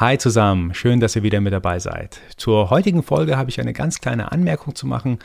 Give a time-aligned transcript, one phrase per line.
[0.00, 2.20] Hi zusammen, schön, dass ihr wieder mit dabei seid.
[2.36, 5.20] Zur heutigen Folge habe ich eine ganz kleine Anmerkung zu machen.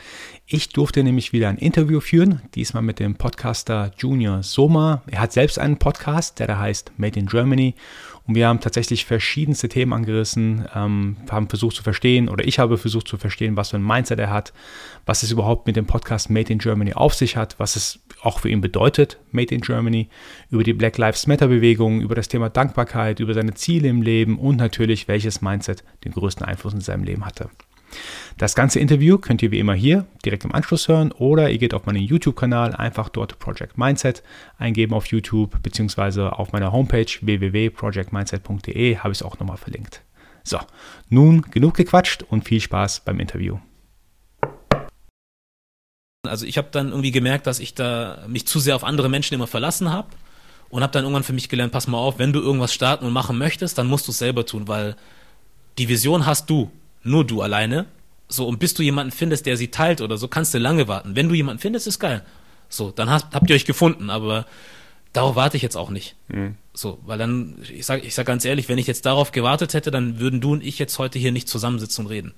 [0.46, 5.02] Ich durfte nämlich wieder ein Interview führen, diesmal mit dem Podcaster Junior Soma.
[5.10, 7.74] Er hat selbst einen Podcast, der da heißt Made in Germany
[8.30, 12.78] und wir haben tatsächlich verschiedenste Themen angerissen, ähm, haben versucht zu verstehen oder ich habe
[12.78, 14.52] versucht zu verstehen, was für ein Mindset er hat,
[15.04, 18.38] was es überhaupt mit dem Podcast Made in Germany auf sich hat, was es auch
[18.38, 20.08] für ihn bedeutet, Made in Germany,
[20.50, 24.38] über die Black Lives Matter Bewegung, über das Thema Dankbarkeit, über seine Ziele im Leben
[24.38, 27.50] und natürlich, welches Mindset den größten Einfluss in seinem Leben hatte.
[28.38, 31.74] Das ganze Interview könnt ihr wie immer hier direkt im Anschluss hören oder ihr geht
[31.74, 34.22] auf meinen YouTube-Kanal, einfach dort Project Mindset
[34.58, 40.02] eingeben auf YouTube beziehungsweise auf meiner Homepage www.projectmindset.de habe ich es auch nochmal verlinkt.
[40.44, 40.58] So,
[41.08, 43.58] nun genug gequatscht und viel Spaß beim Interview.
[46.26, 49.34] Also ich habe dann irgendwie gemerkt, dass ich da mich zu sehr auf andere Menschen
[49.34, 50.08] immer verlassen habe
[50.70, 53.12] und habe dann irgendwann für mich gelernt, pass mal auf, wenn du irgendwas starten und
[53.12, 54.96] machen möchtest, dann musst du es selber tun, weil
[55.78, 56.70] die Vision hast du
[57.02, 57.86] nur du alleine.
[58.28, 61.16] So, und bis du jemanden findest, der sie teilt oder so, kannst du lange warten.
[61.16, 62.24] Wenn du jemanden findest, ist geil.
[62.68, 64.46] So, dann hast, habt ihr euch gefunden, aber
[65.12, 66.14] darauf warte ich jetzt auch nicht.
[66.28, 66.54] Mhm.
[66.72, 69.90] So, weil dann, ich sag, ich sag ganz ehrlich, wenn ich jetzt darauf gewartet hätte,
[69.90, 72.34] dann würden du und ich jetzt heute hier nicht zusammensitzen und reden.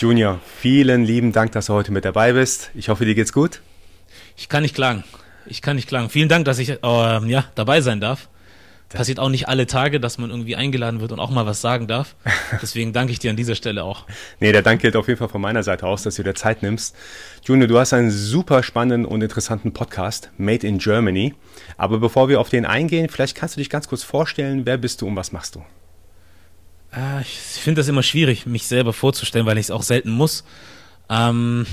[0.00, 2.70] Junior, vielen lieben Dank, dass du heute mit dabei bist.
[2.74, 3.60] Ich hoffe, dir geht's gut.
[4.34, 5.04] Ich kann nicht klagen.
[5.44, 6.08] Ich kann nicht klagen.
[6.08, 8.30] Vielen Dank, dass ich äh, ja, dabei sein darf
[8.90, 11.86] passiert auch nicht alle Tage, dass man irgendwie eingeladen wird und auch mal was sagen
[11.86, 12.16] darf.
[12.62, 14.06] Deswegen danke ich dir an dieser Stelle auch.
[14.40, 16.62] nee, der Dank gilt auf jeden Fall von meiner Seite aus, dass du dir Zeit
[16.62, 16.96] nimmst.
[17.44, 21.34] Junior, du hast einen super spannenden und interessanten Podcast, Made in Germany.
[21.76, 25.02] Aber bevor wir auf den eingehen, vielleicht kannst du dich ganz kurz vorstellen, wer bist
[25.02, 25.62] du und was machst du?
[26.94, 30.44] Äh, ich finde das immer schwierig, mich selber vorzustellen, weil ich es auch selten muss.
[31.08, 31.66] Ähm,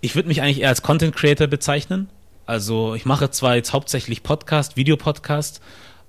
[0.00, 2.08] ich würde mich eigentlich eher als Content Creator bezeichnen.
[2.46, 5.60] Also ich mache zwar jetzt hauptsächlich Podcast, Videopodcast,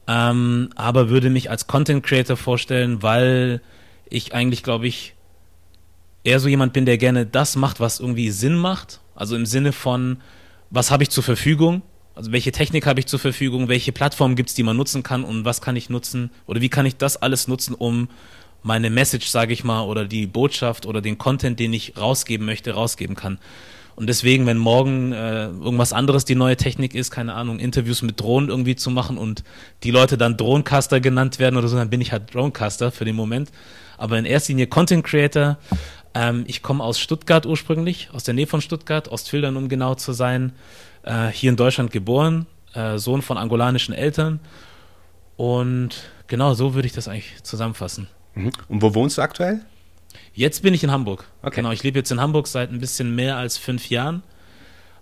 [0.07, 3.61] ähm, aber würde mich als Content Creator vorstellen, weil
[4.09, 5.13] ich eigentlich, glaube ich,
[6.23, 9.01] eher so jemand bin, der gerne das macht, was irgendwie Sinn macht.
[9.15, 10.17] Also im Sinne von,
[10.69, 11.81] was habe ich zur Verfügung?
[12.13, 13.67] Also welche Technik habe ich zur Verfügung?
[13.67, 15.23] Welche Plattform gibt es, die man nutzen kann?
[15.23, 16.29] Und was kann ich nutzen?
[16.45, 18.09] Oder wie kann ich das alles nutzen, um
[18.63, 22.73] meine Message, sage ich mal, oder die Botschaft oder den Content, den ich rausgeben möchte,
[22.73, 23.39] rausgeben kann?
[23.95, 28.19] Und deswegen, wenn morgen äh, irgendwas anderes die neue Technik ist, keine Ahnung, Interviews mit
[28.19, 29.43] Drohnen irgendwie zu machen und
[29.83, 33.15] die Leute dann Dronecaster genannt werden oder so, dann bin ich halt Dronecaster für den
[33.15, 33.51] Moment.
[33.97, 35.57] Aber in erster Linie Content Creator.
[36.13, 40.13] Ähm, ich komme aus Stuttgart ursprünglich, aus der Nähe von Stuttgart, Ostfildern, um genau zu
[40.13, 40.53] sein.
[41.03, 44.39] Äh, hier in Deutschland geboren, äh, Sohn von angolanischen Eltern.
[45.37, 48.07] Und genau so würde ich das eigentlich zusammenfassen.
[48.35, 48.51] Mhm.
[48.67, 49.61] Und wo wohnst du aktuell?
[50.33, 51.25] Jetzt bin ich in Hamburg.
[51.41, 51.57] Okay.
[51.57, 54.23] Genau, ich lebe jetzt in Hamburg seit ein bisschen mehr als fünf Jahren.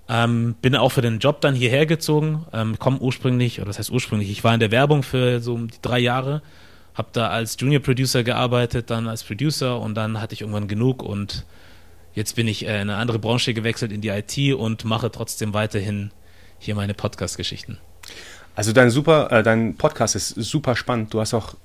[0.08, 2.46] Ähm, bin auch für den Job dann hierher gezogen.
[2.52, 6.00] Ähm, komme ursprünglich, oder das heißt ursprünglich, ich war in der Werbung für so drei
[6.00, 6.42] Jahre.
[6.96, 11.04] Habe da als Junior Producer gearbeitet, dann als Producer und dann hatte ich irgendwann genug
[11.04, 11.46] und
[12.14, 15.53] jetzt bin ich äh, in eine andere Branche gewechselt, in die IT und mache trotzdem
[15.53, 16.12] weiterhin
[16.59, 17.78] hier meine Podcast-Geschichten.
[18.56, 21.14] Also dein super, äh, dein Podcast ist super spannend.
[21.14, 21.56] Du hast auch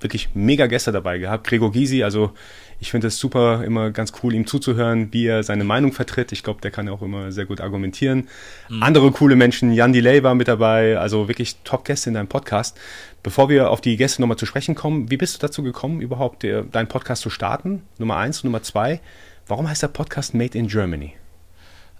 [0.00, 1.46] wirklich mega Gäste dabei gehabt.
[1.46, 2.32] Gregor Gysi, also
[2.80, 6.30] ich finde es super, immer ganz cool, ihm zuzuhören, wie er seine Meinung vertritt.
[6.30, 8.28] Ich glaube, der kann auch immer sehr gut argumentieren.
[8.68, 8.82] Mhm.
[8.82, 12.78] Andere coole Menschen, Jan Delay war mit dabei, also wirklich Top-Gäste in deinem Podcast.
[13.22, 16.44] Bevor wir auf die Gäste nochmal zu sprechen kommen, wie bist du dazu gekommen, überhaupt
[16.44, 17.82] deinen Podcast zu starten?
[17.98, 19.00] Nummer eins, Nummer zwei,
[19.48, 21.14] warum heißt der Podcast Made in Germany?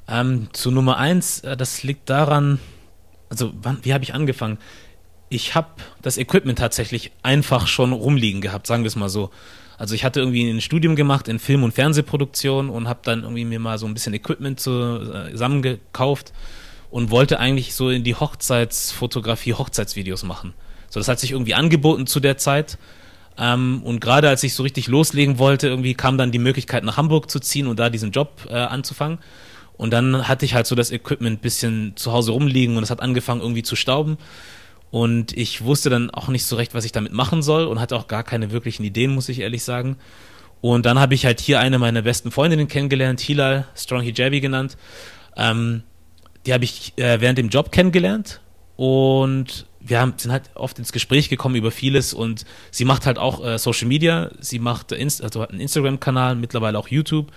[0.07, 2.61] Ähm, zu Nummer eins, äh, das liegt daran,
[3.29, 4.59] also wann, wie habe ich angefangen?
[5.29, 5.69] Ich habe
[6.01, 9.31] das Equipment tatsächlich einfach schon rumliegen gehabt, sagen wir es mal so.
[9.77, 13.45] Also ich hatte irgendwie ein Studium gemacht in Film- und Fernsehproduktion und habe dann irgendwie
[13.45, 16.33] mir mal so ein bisschen Equipment äh, zusammengekauft
[16.91, 20.55] und wollte eigentlich so in die Hochzeitsfotografie Hochzeitsvideos machen.
[20.89, 22.79] So, das hat sich irgendwie angeboten zu der Zeit.
[23.39, 26.97] Ähm, und gerade als ich so richtig loslegen wollte, irgendwie kam dann die Möglichkeit nach
[26.97, 29.19] Hamburg zu ziehen und da diesen Job äh, anzufangen.
[29.77, 33.01] Und dann hatte ich halt so das Equipment bisschen zu Hause rumliegen und es hat
[33.01, 34.19] angefangen irgendwie zu stauben.
[34.91, 37.95] Und ich wusste dann auch nicht so recht, was ich damit machen soll und hatte
[37.95, 39.97] auch gar keine wirklichen Ideen, muss ich ehrlich sagen.
[40.61, 44.77] Und dann habe ich halt hier eine meiner besten Freundinnen kennengelernt, Hilal, Strong Hijabi genannt.
[45.37, 45.85] Ähm,
[46.45, 48.41] die habe ich äh, während dem Job kennengelernt
[48.77, 53.19] und wir haben, sind halt oft ins Gespräch gekommen über vieles und sie macht halt
[53.19, 57.33] auch äh, Social Media, sie macht Inst also hat einen Instagram-Kanal, mittlerweile auch YouTube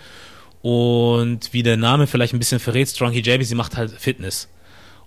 [0.61, 4.47] und wie der Name vielleicht ein bisschen verrät, Strong Hijabi, sie macht halt Fitness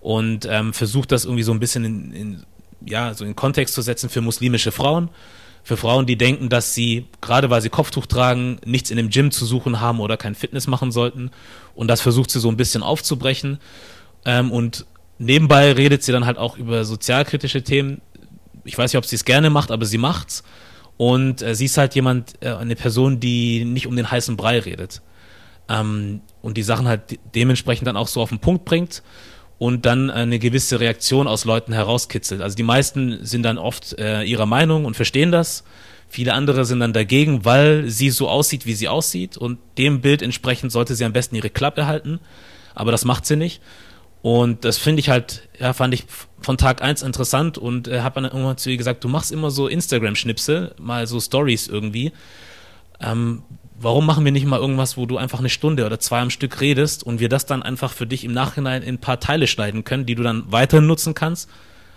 [0.05, 2.43] und ähm, versucht das irgendwie so ein bisschen in, in,
[2.85, 5.09] ja, so in Kontext zu setzen für muslimische Frauen.
[5.63, 9.31] Für Frauen, die denken, dass sie, gerade weil sie Kopftuch tragen, nichts in dem Gym
[9.31, 11.31] zu suchen haben oder kein Fitness machen sollten.
[11.75, 13.61] Und das versucht sie so ein bisschen aufzubrechen.
[14.27, 14.85] Ähm, und
[15.19, 18.01] nebenbei redet sie dann halt auch über sozialkritische Themen.
[18.65, 20.43] Ich weiß nicht, ob sie es gerne macht, aber sie macht's.
[20.97, 24.61] Und äh, sie ist halt jemand, äh, eine Person, die nicht um den heißen Brei
[24.61, 25.03] redet.
[25.69, 29.03] Ähm, und die Sachen halt de dementsprechend dann auch so auf den Punkt bringt
[29.59, 32.43] und dann eine gewisse Reaktion aus Leuten herauskitzelt.
[32.43, 35.65] Also die meisten sind dann oft äh, ihrer Meinung und verstehen das.
[36.09, 39.37] Viele andere sind dann dagegen, weil sie so aussieht, wie sie aussieht.
[39.37, 42.21] Und dem Bild entsprechend sollte sie am besten ihre Klappe halten.
[42.75, 43.61] Aber das macht sie nicht.
[44.25, 46.07] Und das finde ich halt, ja, fand ich
[46.41, 49.51] von Tag eins interessant und äh, habe dann irgendwann zu ihr gesagt, du machst immer
[49.51, 52.11] so Instagram-Schnipsel, mal so Stories irgendwie.
[53.03, 53.43] Ähm,
[53.79, 56.63] warum machen wir nicht mal irgendwas, wo du einfach eine Stunde oder zwei am Stück
[56.63, 59.85] redest und wir das dann einfach für dich im Nachhinein in ein paar Teile schneiden
[59.85, 61.51] können, die du dann weiter nutzen kannst,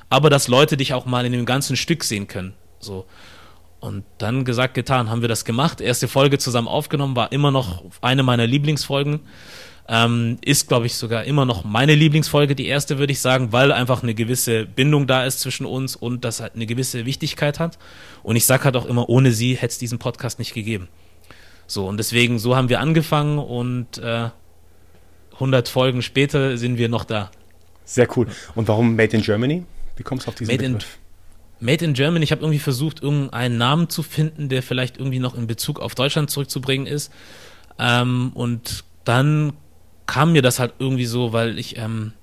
[0.09, 2.56] aber dass Leute dich auch mal in dem ganzen Stück sehen können.
[2.81, 3.06] So.
[3.79, 5.79] Und dann gesagt, getan, haben wir das gemacht.
[5.79, 9.21] Erste Folge zusammen aufgenommen, war immer noch eine meiner Lieblingsfolgen.
[9.89, 13.72] Ähm, ist, glaube ich, sogar immer noch meine Lieblingsfolge, die erste, würde ich sagen, weil
[13.72, 17.78] einfach eine gewisse Bindung da ist zwischen uns und das halt eine gewisse Wichtigkeit hat.
[18.22, 20.89] Und ich sage halt auch immer, ohne sie hätte es diesen Podcast nicht gegeben.
[21.68, 24.30] So, und deswegen, so haben wir angefangen und äh,
[25.34, 27.31] 100 Folgen später sind wir noch da.
[27.86, 28.28] Sehr cool.
[28.56, 29.63] Und warum Made in Germany?
[29.95, 30.98] Wie kommst du auf diesen Made Begriff?
[31.60, 35.19] In, Made in Germany, ich habe irgendwie versucht, irgendeinen Namen zu finden, der vielleicht irgendwie
[35.19, 37.12] noch in Bezug auf Deutschland zurückzubringen ist.
[37.80, 39.54] Ähm, und dann
[40.07, 42.13] kam mir das halt irgendwie so, weil ich ähm,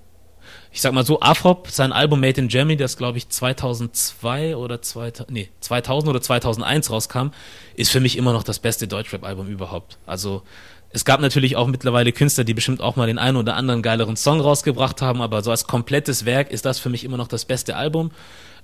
[0.75, 4.83] ich sag mal so, Afrop, sein Album Made in Germany, das glaube ich 2002 oder
[4.83, 7.29] 2000, nee, 2000 oder 2001 rauskam,
[7.77, 9.99] ist für mich immer noch das beste Deutschrap-Album überhaupt.
[10.05, 10.43] Also
[10.91, 14.17] es gab natürlich auch mittlerweile Künstler, die bestimmt auch mal den einen oder anderen geileren
[14.17, 17.45] Song rausgebracht haben, aber so als komplettes Werk ist das für mich immer noch das
[17.45, 18.11] beste Album.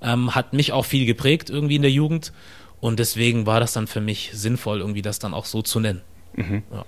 [0.01, 2.33] Ähm, hat mich auch viel geprägt irgendwie in der Jugend
[2.81, 6.01] und deswegen war das dann für mich sinnvoll, irgendwie das dann auch so zu nennen.
[6.35, 6.63] Mhm.
[6.73, 6.85] Ja.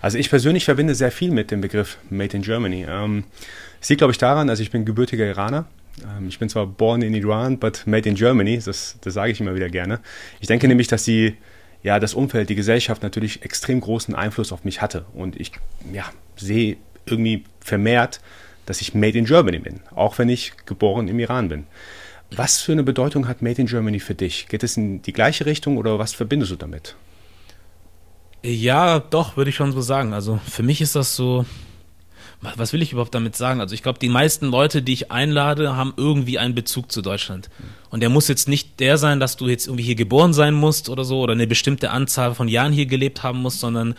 [0.00, 2.86] Also ich persönlich verbinde sehr viel mit dem Begriff Made in Germany.
[2.88, 3.24] Ähm,
[3.80, 5.66] ich sehe, glaube ich, daran, also ich bin gebürtiger Iraner.
[6.02, 8.60] Ähm, ich bin zwar born in Iran, but made in Germany.
[8.64, 10.00] Das, das sage ich immer wieder gerne.
[10.40, 11.36] Ich denke nämlich, dass die,
[11.82, 15.04] ja, das Umfeld, die Gesellschaft natürlich extrem großen Einfluss auf mich hatte.
[15.14, 15.52] Und ich
[15.92, 16.04] ja,
[16.36, 18.20] sehe irgendwie vermehrt,
[18.66, 21.66] dass ich made in Germany bin, auch wenn ich geboren im Iran bin.
[22.30, 24.48] Was für eine Bedeutung hat Made in Germany für dich?
[24.48, 26.96] Geht es in die gleiche Richtung oder was verbindest du damit?
[28.44, 30.12] Ja, doch, würde ich schon so sagen.
[30.12, 31.46] Also für mich ist das so,
[32.42, 33.62] was will ich überhaupt damit sagen?
[33.62, 37.48] Also ich glaube, die meisten Leute, die ich einlade, haben irgendwie einen Bezug zu Deutschland.
[37.88, 40.90] Und der muss jetzt nicht der sein, dass du jetzt irgendwie hier geboren sein musst
[40.90, 43.94] oder so oder eine bestimmte Anzahl von Jahren hier gelebt haben musst, sondern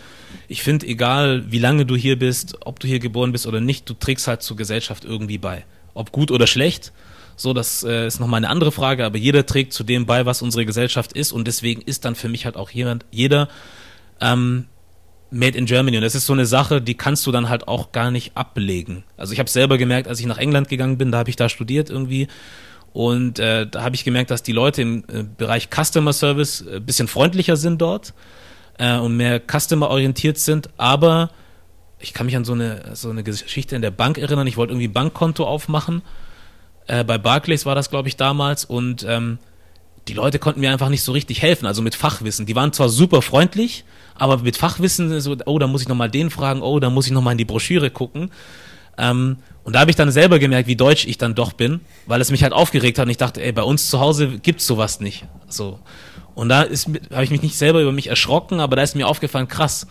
[0.47, 3.89] ich finde, egal wie lange du hier bist, ob du hier geboren bist oder nicht,
[3.89, 5.65] du trägst halt zur Gesellschaft irgendwie bei.
[5.95, 6.91] Ob gut oder schlecht,
[7.35, 10.43] so, das äh, ist nochmal eine andere Frage, aber jeder trägt zu dem bei, was
[10.43, 13.49] unsere Gesellschaft ist und deswegen ist dann für mich halt auch jemand, jeder
[14.21, 14.67] ähm,
[15.31, 15.97] Made in Germany.
[15.97, 19.03] Und das ist so eine Sache, die kannst du dann halt auch gar nicht ablegen.
[19.17, 21.49] Also ich habe selber gemerkt, als ich nach England gegangen bin, da habe ich da
[21.49, 22.27] studiert irgendwie.
[22.93, 26.77] Und äh, da habe ich gemerkt, dass die Leute im äh, Bereich Customer Service ein
[26.77, 28.13] äh, bisschen freundlicher sind dort
[28.77, 30.69] äh, und mehr Customer-orientiert sind.
[30.77, 31.31] Aber
[31.99, 34.47] ich kann mich an so eine, so eine Geschichte in der Bank erinnern.
[34.47, 36.03] Ich wollte irgendwie Bankkonto aufmachen.
[36.87, 38.63] Äh, bei Barclays war das, glaube ich, damals.
[38.63, 39.39] Und ähm,
[40.07, 42.45] die Leute konnten mir einfach nicht so richtig helfen, also mit Fachwissen.
[42.45, 46.29] Die waren zwar super freundlich, aber mit Fachwissen so, oh, da muss ich nochmal den
[46.29, 48.29] fragen, oh, da muss ich nochmal in die Broschüre gucken.
[48.97, 52.21] Ähm, und da habe ich dann selber gemerkt, wie deutsch ich dann doch bin, weil
[52.21, 54.99] es mich halt aufgeregt hat und ich dachte, ey, bei uns zu Hause gibt's sowas
[54.99, 55.25] nicht.
[55.47, 55.79] So.
[56.35, 59.47] Und da habe ich mich nicht selber über mich erschrocken, aber da ist mir aufgefallen,
[59.47, 59.87] krass.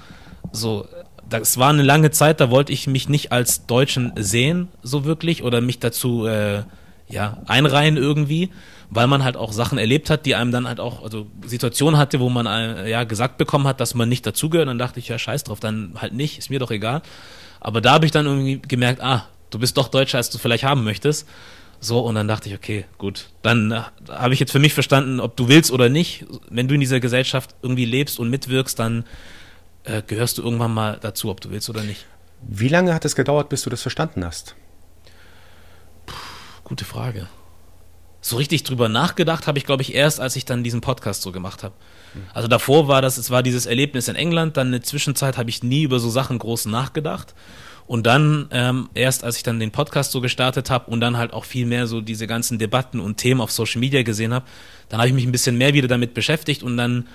[0.52, 0.86] So,
[1.28, 5.42] das war eine lange Zeit, da wollte ich mich nicht als Deutschen sehen, so wirklich,
[5.42, 6.62] oder mich dazu äh,
[7.08, 8.50] ja, einreihen irgendwie
[8.90, 12.20] weil man halt auch Sachen erlebt hat, die einem dann halt auch, also Situationen hatte,
[12.20, 14.68] wo man äh, ja gesagt bekommen hat, dass man nicht dazugehört.
[14.68, 17.02] Dann dachte ich, ja, scheiß drauf, dann halt nicht, ist mir doch egal.
[17.60, 20.64] Aber da habe ich dann irgendwie gemerkt, ah, du bist doch deutscher, als du vielleicht
[20.64, 21.26] haben möchtest.
[21.80, 23.28] So, und dann dachte ich, okay, gut.
[23.42, 26.26] Dann äh, habe ich jetzt für mich verstanden, ob du willst oder nicht.
[26.48, 29.04] Wenn du in dieser Gesellschaft irgendwie lebst und mitwirkst, dann
[29.84, 32.06] äh, gehörst du irgendwann mal dazu, ob du willst oder nicht.
[32.46, 34.54] Wie lange hat es gedauert, bis du das verstanden hast?
[36.06, 36.14] Puh,
[36.64, 37.28] gute Frage
[38.26, 41.30] so richtig drüber nachgedacht habe ich, glaube ich, erst, als ich dann diesen Podcast so
[41.30, 41.74] gemacht habe.
[42.32, 45.62] Also davor war das, es war dieses Erlebnis in England, dann eine Zwischenzeit habe ich
[45.62, 47.34] nie über so Sachen groß nachgedacht.
[47.86, 51.34] Und dann ähm, erst, als ich dann den Podcast so gestartet habe und dann halt
[51.34, 54.46] auch viel mehr so diese ganzen Debatten und Themen auf Social Media gesehen habe,
[54.88, 57.06] dann habe ich mich ein bisschen mehr wieder damit beschäftigt und dann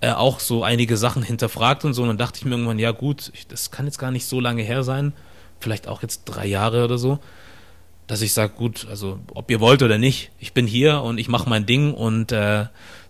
[0.00, 2.02] äh, auch so einige Sachen hinterfragt und so.
[2.02, 4.38] Und dann dachte ich mir irgendwann, ja gut, ich, das kann jetzt gar nicht so
[4.38, 5.12] lange her sein,
[5.58, 7.18] vielleicht auch jetzt drei Jahre oder so
[8.06, 11.28] dass ich sage, gut, also ob ihr wollt oder nicht, ich bin hier und ich
[11.28, 12.66] mache mein Ding und äh,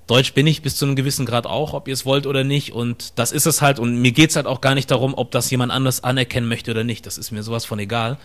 [0.06, 2.72] Deutsch bin ich bis zu einem gewissen Grad auch, ob ihr es wollt oder nicht.
[2.72, 3.78] Und das ist es halt.
[3.78, 6.72] Und mir geht es halt auch gar nicht darum, ob das jemand anders anerkennen möchte
[6.72, 7.06] oder nicht.
[7.06, 8.18] Das ist mir sowas von egal.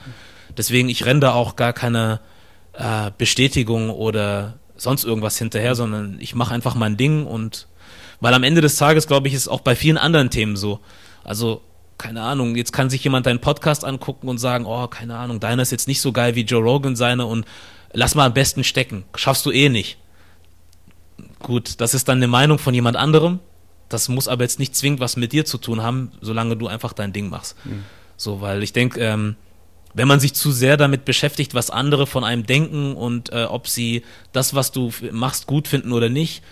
[0.58, 2.20] Deswegen, ich renne da auch gar keine
[2.74, 7.68] äh, Bestätigung oder sonst irgendwas hinterher, sondern ich mache einfach mein Ding und
[8.20, 10.80] weil am Ende des Tages, glaube ich, ist auch bei vielen anderen Themen so.
[11.24, 11.62] Also,
[11.98, 15.64] keine Ahnung, jetzt kann sich jemand deinen Podcast angucken und sagen, oh, keine Ahnung, deiner
[15.64, 17.46] ist jetzt nicht so geil wie Joe Rogan seine und
[17.94, 19.04] lass mal am besten stecken.
[19.16, 19.98] Schaffst du eh nicht.
[21.40, 23.40] Gut, das ist dann eine Meinung von jemand anderem.
[23.90, 26.94] Das muss aber jetzt nicht zwingend was mit dir zu tun haben, solange du einfach
[26.94, 27.56] dein Ding machst.
[27.66, 27.84] Mhm.
[28.18, 29.36] So, weil ich denke, ähm,
[29.94, 33.68] wenn man sich zu sehr damit beschäftigt, was andere von einem denken und äh, ob
[33.68, 36.44] sie das, was du machst, gut finden oder nicht,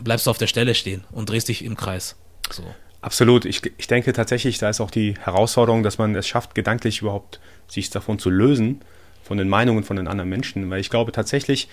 [0.00, 2.16] bleibst du auf der Stelle stehen und drehst dich im Kreis.
[2.50, 2.64] So.
[3.02, 3.44] Absolut.
[3.44, 7.40] Ich, ich denke tatsächlich, da ist auch die Herausforderung, dass man es schafft, gedanklich überhaupt
[7.66, 8.80] sich davon zu lösen,
[9.24, 10.70] von den Meinungen von den anderen Menschen.
[10.70, 11.68] Weil ich glaube tatsächlich,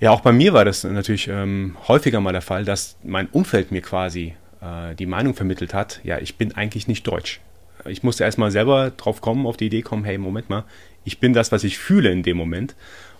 [0.00, 3.72] ja, auch bei mir war das natürlich ähm, häufiger mal der Fall, dass mein Umfeld
[3.72, 7.40] mir quasi äh, die Meinung vermittelt hat, ja, ich bin eigentlich nicht deutsch.
[7.86, 10.64] Ich musste erstmal selber drauf kommen, auf die Idee kommen, hey, Moment mal,
[11.04, 12.74] ich bin das, was ich fühle in dem Moment.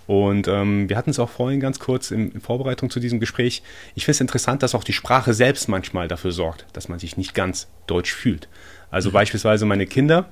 [0.09, 3.63] Und ähm, wir hatten es auch vorhin ganz kurz in, in Vorbereitung zu diesem Gespräch.
[3.95, 7.19] Ich finde es interessant, dass auch die Sprache selbst manchmal dafür sorgt, dass man sich
[7.19, 8.49] nicht ganz deutsch fühlt.
[8.91, 9.13] Also mhm.
[9.13, 10.31] beispielsweise meine Kinder,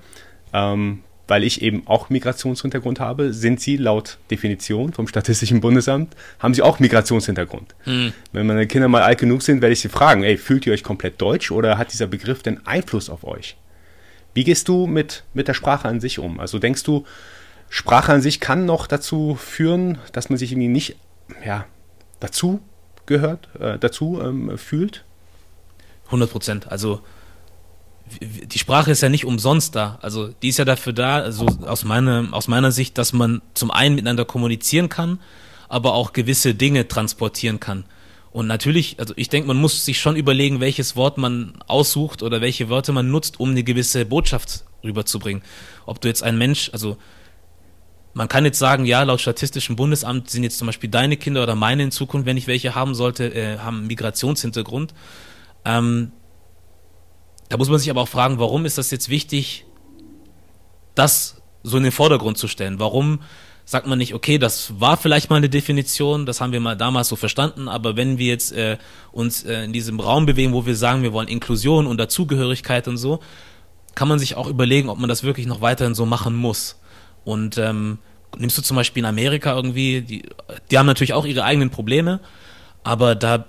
[0.54, 6.54] ähm, weil ich eben auch Migrationshintergrund habe, sind sie laut Definition vom Statistischen Bundesamt, haben
[6.54, 7.74] sie auch Migrationshintergrund.
[7.84, 8.14] Mhm.
[8.32, 10.84] Wenn meine Kinder mal alt genug sind, werde ich sie fragen, ey, fühlt ihr euch
[10.84, 13.58] komplett deutsch oder hat dieser Begriff denn Einfluss auf euch?
[14.32, 16.40] Wie gehst du mit, mit der Sprache an sich um?
[16.40, 17.04] Also denkst du,
[17.68, 20.96] Sprache an sich kann noch dazu führen, dass man sich irgendwie nicht
[21.44, 21.66] ja,
[22.20, 22.60] dazu
[23.06, 25.04] gehört, äh, dazu ähm, fühlt?
[26.06, 26.68] 100 Prozent.
[26.70, 27.00] Also
[28.20, 29.98] die Sprache ist ja nicht umsonst da.
[30.00, 33.70] Also die ist ja dafür da, also aus meiner, aus meiner Sicht, dass man zum
[33.70, 35.18] einen miteinander kommunizieren kann,
[35.68, 37.84] aber auch gewisse Dinge transportieren kann.
[38.30, 42.40] Und natürlich, also ich denke, man muss sich schon überlegen, welches Wort man aussucht oder
[42.40, 45.42] welche Wörter man nutzt, um eine gewisse Botschaft rüberzubringen.
[45.86, 46.98] Ob du jetzt ein Mensch, also
[48.16, 51.54] man kann jetzt sagen, ja, laut Statistischem Bundesamt sind jetzt zum Beispiel deine Kinder oder
[51.54, 54.94] meine in Zukunft, wenn ich welche haben sollte, äh, haben Migrationshintergrund.
[55.66, 56.12] Ähm,
[57.50, 59.66] da muss man sich aber auch fragen, warum ist das jetzt wichtig,
[60.94, 62.78] das so in den Vordergrund zu stellen?
[62.78, 63.20] Warum
[63.66, 67.08] sagt man nicht, okay, das war vielleicht mal eine Definition, das haben wir mal damals
[67.08, 68.78] so verstanden, aber wenn wir jetzt äh,
[69.12, 72.96] uns äh, in diesem Raum bewegen, wo wir sagen, wir wollen Inklusion und Dazugehörigkeit und
[72.96, 73.20] so,
[73.94, 76.76] kann man sich auch überlegen, ob man das wirklich noch weiterhin so machen muss.
[77.26, 77.98] Und ähm,
[78.38, 80.22] nimmst du zum Beispiel in Amerika irgendwie, die,
[80.70, 82.20] die haben natürlich auch ihre eigenen Probleme,
[82.84, 83.46] aber da,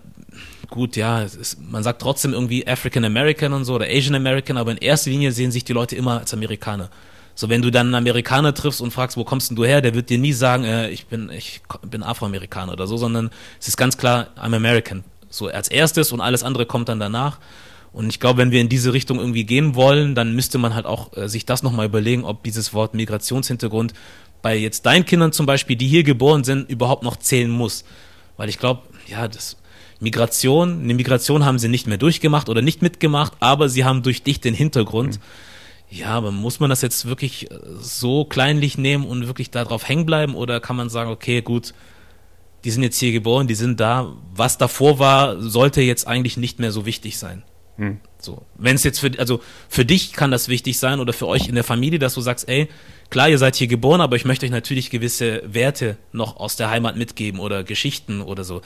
[0.72, 4.72] gut, ja, ist, man sagt trotzdem irgendwie African American und so oder Asian American, aber
[4.72, 6.90] in erster Linie sehen sich die Leute immer als Amerikaner.
[7.36, 9.94] So, wenn du dann einen Amerikaner triffst und fragst, wo kommst denn du her, der
[9.94, 13.30] wird dir nie sagen, äh, ich bin, ich bin Afroamerikaner oder so, sondern
[13.60, 15.04] es ist ganz klar, I'm American.
[15.30, 17.38] So als erstes und alles andere kommt dann danach.
[17.98, 20.86] Und ich glaube, wenn wir in diese Richtung irgendwie gehen wollen, dann müsste man halt
[20.86, 23.94] auch äh, sich das nochmal überlegen, ob dieses Wort Migrationshintergrund
[24.44, 27.86] bei jetzt deinen Kindern zum Beispiel, die hier geboren sind, überhaupt noch zählen muss.
[28.38, 29.58] Weil ich glaube, ja, das
[30.00, 34.22] Migration, eine Migration haben sie nicht mehr durchgemacht oder nicht mitgemacht, aber sie haben durch
[34.22, 35.16] dich den Hintergrund.
[35.16, 35.98] Mhm.
[35.98, 40.06] Ja, aber muss man das jetzt wirklich äh, so kleinlich nehmen und wirklich darauf hängen
[40.06, 41.74] bleiben oder kann man sagen, okay, gut,
[42.64, 46.60] die sind jetzt hier geboren, die sind da, was davor war, sollte jetzt eigentlich nicht
[46.60, 47.42] mehr so wichtig sein.
[47.78, 48.00] Hm.
[48.20, 51.48] So, wenn es jetzt für, also für dich kann das wichtig sein oder für euch
[51.48, 52.68] in der Familie, dass du sagst, ey,
[53.10, 56.70] klar, ihr seid hier geboren, aber ich möchte euch natürlich gewisse Werte noch aus der
[56.70, 58.62] Heimat mitgeben oder Geschichten oder so.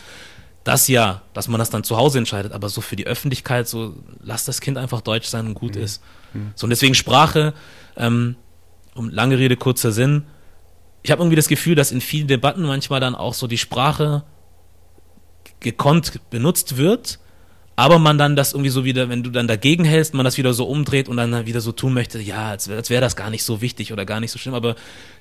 [0.63, 3.95] Das ja, dass man das dann zu Hause entscheidet, aber so für die Öffentlichkeit, so
[4.21, 5.81] lass das Kind einfach deutsch sein und gut mhm.
[5.81, 6.01] ist.
[6.33, 6.51] Mhm.
[6.55, 7.53] So, und deswegen Sprache,
[7.97, 8.35] ähm,
[8.95, 10.23] um lange Rede, kurzer Sinn.
[11.03, 14.23] Ich habe irgendwie das Gefühl, dass in vielen Debatten manchmal dann auch so die Sprache
[15.59, 17.19] gekonnt benutzt wird,
[17.81, 20.53] aber man dann das irgendwie so wieder, wenn du dann dagegen hältst, man das wieder
[20.53, 23.43] so umdreht und dann wieder so tun möchte, ja, als wäre wär das gar nicht
[23.43, 24.75] so wichtig oder gar nicht so schlimm, aber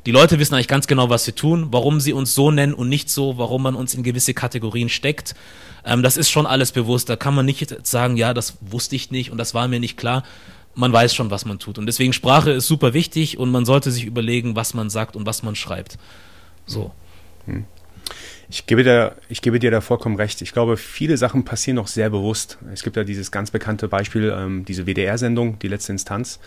[0.04, 2.90] die Leute wissen eigentlich ganz genau, was sie tun, warum sie uns so nennen und
[2.90, 5.34] nicht so, warum man uns in gewisse Kategorien steckt.
[5.86, 9.10] Ähm, das ist schon alles bewusst, da kann man nicht sagen, ja, das wusste ich
[9.10, 10.22] nicht und das war mir nicht klar.
[10.74, 11.78] Man weiß schon, was man tut.
[11.78, 15.24] Und deswegen Sprache ist super wichtig und man sollte sich überlegen, was man sagt und
[15.24, 15.96] was man schreibt.
[16.66, 16.90] So.
[17.46, 17.64] Hm.
[18.50, 20.42] Ich gebe, dir, ich gebe dir da vollkommen recht.
[20.42, 22.58] Ich glaube, viele Sachen passieren noch sehr bewusst.
[22.72, 26.40] Es gibt ja dieses ganz bekannte Beispiel, ähm, diese WDR-Sendung, die letzte Instanz.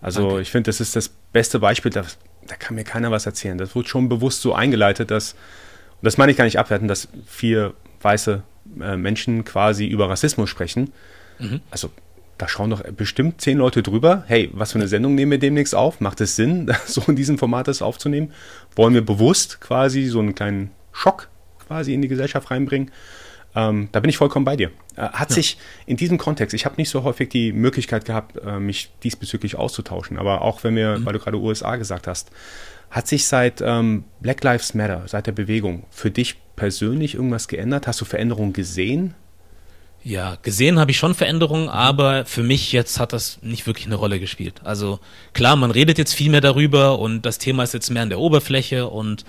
[0.00, 0.42] Also okay.
[0.42, 2.04] ich finde, das ist das beste Beispiel, da,
[2.46, 3.58] da kann mir keiner was erzählen.
[3.58, 7.08] Das wurde schon bewusst so eingeleitet, dass, und das meine ich gar nicht abwerten, dass
[7.26, 8.42] vier weiße
[8.80, 10.92] äh, Menschen quasi über Rassismus sprechen.
[11.40, 11.60] Mhm.
[11.72, 11.90] Also
[12.38, 14.22] da schauen doch bestimmt zehn Leute drüber.
[14.28, 16.00] Hey, was für eine Sendung nehmen wir demnächst auf?
[16.00, 18.32] Macht es Sinn, so in diesem Format das aufzunehmen?
[18.76, 21.28] Wollen wir bewusst quasi so einen kleinen Schock
[21.70, 22.90] quasi in die Gesellschaft reinbringen.
[23.54, 24.72] Ähm, da bin ich vollkommen bei dir.
[24.96, 25.36] Äh, hat ja.
[25.36, 29.54] sich in diesem Kontext, ich habe nicht so häufig die Möglichkeit gehabt, äh, mich diesbezüglich
[29.54, 31.06] auszutauschen, aber auch wenn wir, mhm.
[31.06, 32.30] weil du gerade USA gesagt hast,
[32.90, 37.86] hat sich seit ähm, Black Lives Matter, seit der Bewegung, für dich persönlich irgendwas geändert?
[37.86, 39.14] Hast du Veränderungen gesehen?
[40.02, 43.94] Ja, gesehen habe ich schon Veränderungen, aber für mich jetzt hat das nicht wirklich eine
[43.94, 44.60] Rolle gespielt.
[44.64, 44.98] Also
[45.34, 48.18] klar, man redet jetzt viel mehr darüber und das Thema ist jetzt mehr an der
[48.18, 49.24] Oberfläche und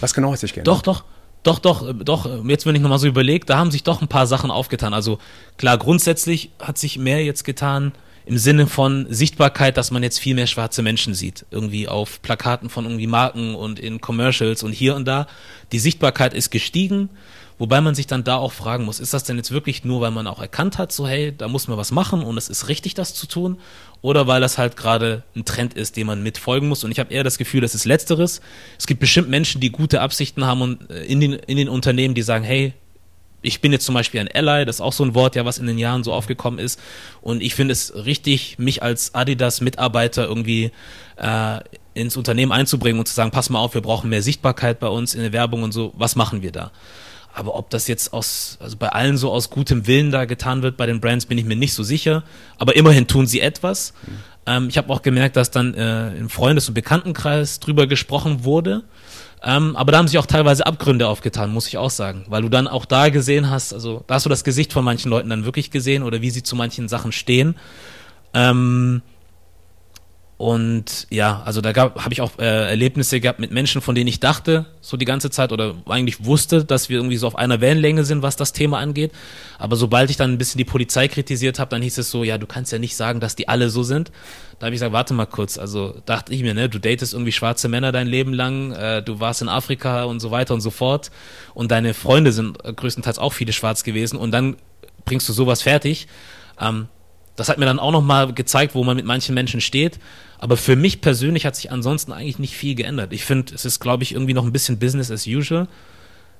[0.00, 0.74] was genau hat sich geändert?
[0.74, 1.04] Doch, doch.
[1.44, 4.26] Doch, doch, doch, jetzt wenn ich nochmal so überlege, da haben sich doch ein paar
[4.26, 4.92] Sachen aufgetan.
[4.92, 5.18] Also
[5.56, 7.92] klar, grundsätzlich hat sich mehr jetzt getan
[8.26, 11.46] im Sinne von Sichtbarkeit, dass man jetzt viel mehr schwarze Menschen sieht.
[11.50, 15.26] Irgendwie auf Plakaten von irgendwie Marken und in Commercials und hier und da.
[15.72, 17.08] Die Sichtbarkeit ist gestiegen.
[17.58, 20.12] Wobei man sich dann da auch fragen muss, ist das denn jetzt wirklich nur, weil
[20.12, 22.94] man auch erkannt hat, so hey, da muss man was machen und es ist richtig,
[22.94, 23.58] das zu tun?
[24.00, 26.84] Oder weil das halt gerade ein Trend ist, dem man mitfolgen muss?
[26.84, 28.40] Und ich habe eher das Gefühl, das ist Letzteres.
[28.78, 32.14] Es gibt bestimmt Menschen, die gute Absichten haben und äh, in den, in den Unternehmen,
[32.14, 32.74] die sagen, hey,
[33.40, 35.58] ich bin jetzt zum Beispiel ein Ally, das ist auch so ein Wort, ja, was
[35.58, 36.80] in den Jahren so aufgekommen ist.
[37.20, 40.72] Und ich finde es richtig, mich als Adidas-Mitarbeiter irgendwie
[41.16, 41.60] äh,
[41.94, 45.14] ins Unternehmen einzubringen und zu sagen, pass mal auf, wir brauchen mehr Sichtbarkeit bei uns
[45.14, 45.92] in der Werbung und so.
[45.96, 46.72] Was machen wir da?
[47.38, 50.76] Aber ob das jetzt aus, also bei allen so aus gutem Willen da getan wird
[50.76, 52.24] bei den Brands, bin ich mir nicht so sicher.
[52.58, 53.92] Aber immerhin tun sie etwas.
[54.02, 54.12] Mhm.
[54.46, 58.82] Ähm, ich habe auch gemerkt, dass dann äh, im Freundes- und Bekanntenkreis drüber gesprochen wurde.
[59.44, 62.24] Ähm, aber da haben sich auch teilweise Abgründe aufgetan, muss ich auch sagen.
[62.28, 65.08] Weil du dann auch da gesehen hast, also da hast du das Gesicht von manchen
[65.08, 67.54] Leuten dann wirklich gesehen oder wie sie zu manchen Sachen stehen.
[68.34, 69.02] Ähm,
[70.38, 74.20] und ja, also da habe ich auch äh, Erlebnisse gehabt mit Menschen, von denen ich
[74.20, 78.04] dachte, so die ganze Zeit oder eigentlich wusste, dass wir irgendwie so auf einer Wellenlänge
[78.04, 79.10] sind, was das Thema angeht.
[79.58, 82.38] Aber sobald ich dann ein bisschen die Polizei kritisiert habe, dann hieß es so, ja,
[82.38, 84.12] du kannst ja nicht sagen, dass die alle so sind.
[84.60, 85.58] Da habe ich gesagt, warte mal kurz.
[85.58, 89.18] Also dachte ich mir, ne, du datest irgendwie schwarze Männer dein Leben lang, äh, du
[89.18, 91.10] warst in Afrika und so weiter und so fort.
[91.52, 94.16] Und deine Freunde sind größtenteils auch viele schwarz gewesen.
[94.16, 94.54] Und dann
[95.04, 96.06] bringst du sowas fertig.
[96.60, 96.86] Ähm,
[97.38, 100.00] das hat mir dann auch nochmal gezeigt, wo man mit manchen Menschen steht.
[100.38, 103.12] Aber für mich persönlich hat sich ansonsten eigentlich nicht viel geändert.
[103.12, 105.68] Ich finde, es ist, glaube ich, irgendwie noch ein bisschen Business as usual.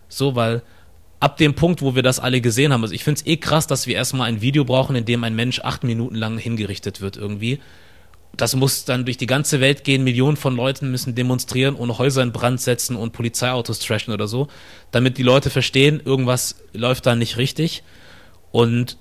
[0.08, 0.60] So, weil
[1.20, 3.68] ab dem Punkt, wo wir das alle gesehen haben, also ich finde es eh krass,
[3.68, 7.16] dass wir erstmal ein Video brauchen, in dem ein Mensch acht Minuten lang hingerichtet wird
[7.16, 7.60] irgendwie.
[8.36, 12.24] Das muss dann durch die ganze Welt gehen, Millionen von Leuten müssen demonstrieren und Häuser
[12.24, 14.48] in Brand setzen und Polizeiautos trashen oder so,
[14.90, 17.84] damit die Leute verstehen, irgendwas läuft da nicht richtig.
[18.50, 18.96] Und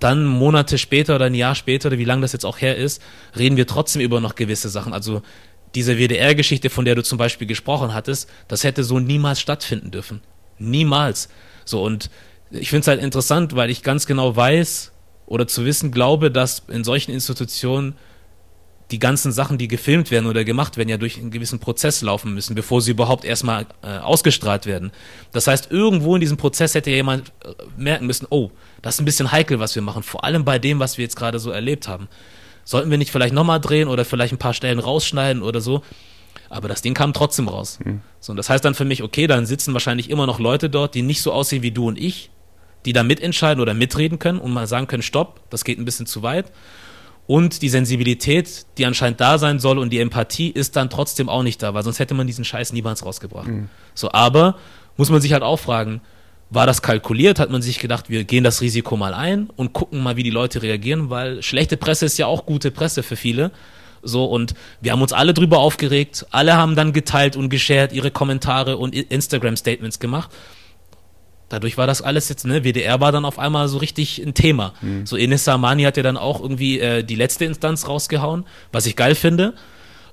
[0.00, 3.02] dann Monate später oder ein Jahr später oder wie lange das jetzt auch her ist,
[3.36, 4.92] reden wir trotzdem über noch gewisse Sachen.
[4.92, 5.22] Also
[5.74, 10.20] diese WDR-Geschichte, von der du zum Beispiel gesprochen hattest, das hätte so niemals stattfinden dürfen.
[10.58, 11.28] Niemals.
[11.64, 12.10] So, und
[12.50, 14.92] ich finde es halt interessant, weil ich ganz genau weiß
[15.26, 17.96] oder zu wissen glaube, dass in solchen Institutionen
[18.90, 22.32] die ganzen Sachen, die gefilmt werden oder gemacht werden, ja durch einen gewissen Prozess laufen
[22.32, 24.92] müssen, bevor sie überhaupt erstmal äh, ausgestrahlt werden.
[25.32, 29.04] Das heißt, irgendwo in diesem Prozess hätte jemand äh, merken müssen, oh, das ist ein
[29.04, 31.86] bisschen heikel, was wir machen, vor allem bei dem, was wir jetzt gerade so erlebt
[31.86, 32.08] haben.
[32.64, 35.82] Sollten wir nicht vielleicht nochmal drehen oder vielleicht ein paar Stellen rausschneiden oder so?
[36.50, 37.78] Aber das Ding kam trotzdem raus.
[37.84, 38.00] Mhm.
[38.20, 40.94] So, und das heißt dann für mich, okay, dann sitzen wahrscheinlich immer noch Leute dort,
[40.94, 42.30] die nicht so aussehen wie du und ich,
[42.86, 46.06] die da mitentscheiden oder mitreden können und mal sagen können, stopp, das geht ein bisschen
[46.06, 46.50] zu weit.
[47.28, 51.42] Und die Sensibilität, die anscheinend da sein soll und die Empathie ist dann trotzdem auch
[51.42, 53.48] nicht da, weil sonst hätte man diesen Scheiß niemals rausgebracht.
[53.48, 53.68] Mhm.
[53.94, 54.56] So, aber
[54.96, 56.00] muss man sich halt auch fragen,
[56.48, 57.38] war das kalkuliert?
[57.38, 60.30] Hat man sich gedacht, wir gehen das Risiko mal ein und gucken mal, wie die
[60.30, 63.50] Leute reagieren, weil schlechte Presse ist ja auch gute Presse für viele.
[64.02, 66.24] So, und wir haben uns alle drüber aufgeregt.
[66.30, 70.30] Alle haben dann geteilt und geshared, ihre Kommentare und Instagram-Statements gemacht
[71.48, 74.74] dadurch war das alles jetzt, ne, WDR war dann auf einmal so richtig ein Thema.
[74.80, 75.06] Mhm.
[75.06, 78.96] So Enes Amani hat ja dann auch irgendwie äh, die letzte Instanz rausgehauen, was ich
[78.96, 79.54] geil finde.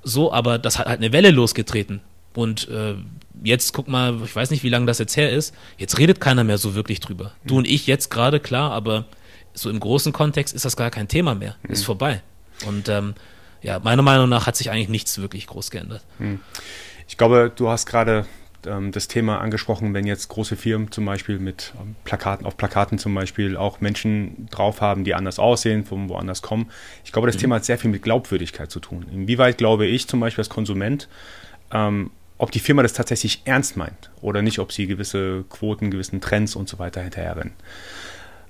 [0.04, 2.02] So, aber das hat halt eine Welle losgetreten.
[2.36, 2.96] Und äh,
[3.44, 5.56] jetzt guck mal, ich weiß nicht, wie lange das jetzt her ist.
[5.78, 7.34] Jetzt redet keiner mehr so wirklich drüber.
[7.44, 7.48] Mhm.
[7.48, 9.06] Du und ich jetzt gerade, klar, aber
[9.54, 11.56] so im großen Kontext ist das gar kein Thema mehr.
[11.64, 11.72] Mhm.
[11.72, 12.22] Ist vorbei.
[12.68, 13.16] Und ähm,
[13.62, 16.04] ja, meiner Meinung nach hat sich eigentlich nichts wirklich groß geändert.
[16.20, 16.40] Mhm.
[17.08, 18.26] Ich glaube, du hast gerade
[18.68, 22.98] ähm, das Thema angesprochen, wenn jetzt große Firmen zum Beispiel mit ähm, Plakaten, auf Plakaten
[22.98, 26.70] zum Beispiel auch Menschen drauf haben, die anders aussehen, von woanders kommen.
[27.04, 27.42] Ich glaube, das mhm.
[27.42, 29.06] Thema hat sehr viel mit Glaubwürdigkeit zu tun.
[29.12, 31.08] Inwieweit glaube ich zum Beispiel als Konsument,
[31.72, 36.22] ähm, ob die Firma das tatsächlich ernst meint oder nicht, ob sie gewisse Quoten, gewissen
[36.22, 37.54] Trends und so weiter hinterherrennen.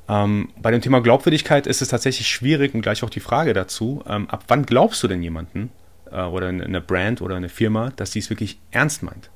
[0.08, 4.04] Ähm, bei dem Thema Glaubwürdigkeit ist es tatsächlich schwierig und gleich auch die Frage dazu,
[4.08, 5.72] ähm, ab wann glaubst du denn jemanden
[6.12, 9.30] äh, oder eine Brand oder eine Firma, dass sie es wirklich ernst meint?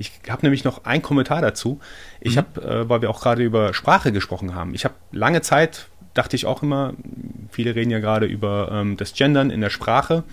[0.00, 1.78] Ich habe nämlich noch einen Kommentar dazu.
[2.20, 2.38] Ich mhm.
[2.38, 6.36] habe, äh, weil wir auch gerade über Sprache gesprochen haben, ich habe lange Zeit, dachte
[6.36, 6.94] ich auch immer,
[7.50, 10.24] viele reden ja gerade über ähm, das Gendern in der Sprache.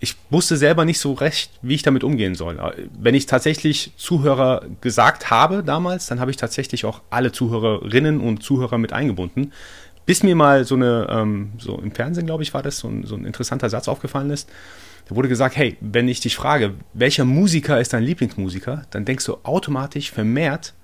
[0.00, 2.58] ich wusste selber nicht so recht, wie ich damit umgehen soll.
[2.98, 8.42] Wenn ich tatsächlich Zuhörer gesagt habe damals, dann habe ich tatsächlich auch alle Zuhörerinnen und
[8.42, 9.52] Zuhörer mit eingebunden.
[10.06, 13.04] Bis mir mal so eine, ähm, so im Fernsehen, glaube ich, war das, so ein,
[13.04, 14.48] so ein interessanter Satz aufgefallen ist.
[15.08, 19.26] Da wurde gesagt, hey, wenn ich dich frage, welcher Musiker ist dein Lieblingsmusiker, dann denkst
[19.26, 20.74] du automatisch vermehrt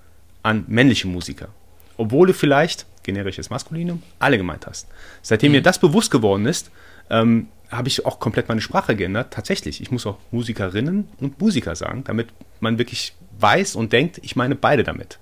[0.43, 1.49] an männliche Musiker.
[1.97, 4.89] Obwohl du vielleicht, generisches Maskulinum, alle gemeint hast.
[5.23, 5.59] Seitdem mhm.
[5.59, 6.71] mir das bewusst geworden ist,
[7.09, 9.33] ähm, habe ich auch komplett meine Sprache geändert.
[9.33, 12.29] Tatsächlich, ich muss auch Musikerinnen und Musiker sagen, damit
[12.61, 15.19] man wirklich weiß und denkt, ich meine beide damit.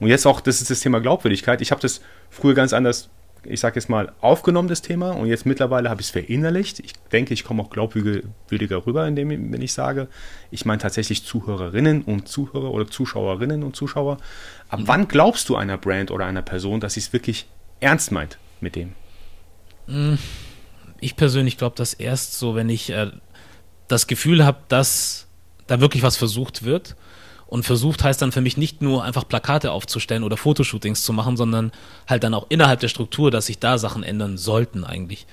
[0.00, 1.60] Und jetzt auch, das ist das Thema Glaubwürdigkeit.
[1.60, 3.10] Ich habe das früher ganz anders,
[3.44, 5.12] ich sage jetzt mal, aufgenommen, das Thema.
[5.12, 6.80] Und jetzt mittlerweile habe ich es verinnerlicht.
[6.80, 10.08] Ich denke, ich komme auch glaubwürdiger rüber, indem wenn ich sage,
[10.50, 14.18] ich meine tatsächlich Zuhörerinnen und Zuhörer oder Zuschauerinnen und Zuschauer.
[14.68, 14.88] Ab mhm.
[14.88, 17.46] wann glaubst du einer Brand oder einer Person, dass sie es wirklich
[17.80, 18.94] ernst meint mit dem?
[19.86, 20.18] Mhm
[21.00, 23.10] ich persönlich glaube das erst so, wenn ich äh,
[23.86, 25.26] das Gefühl habe, dass
[25.66, 26.96] da wirklich was versucht wird.
[27.48, 31.36] Und versucht heißt dann für mich nicht nur einfach Plakate aufzustellen oder Fotoshootings zu machen,
[31.36, 31.72] sondern
[32.06, 35.26] halt dann auch innerhalb der Struktur, dass sich da Sachen ändern sollten eigentlich.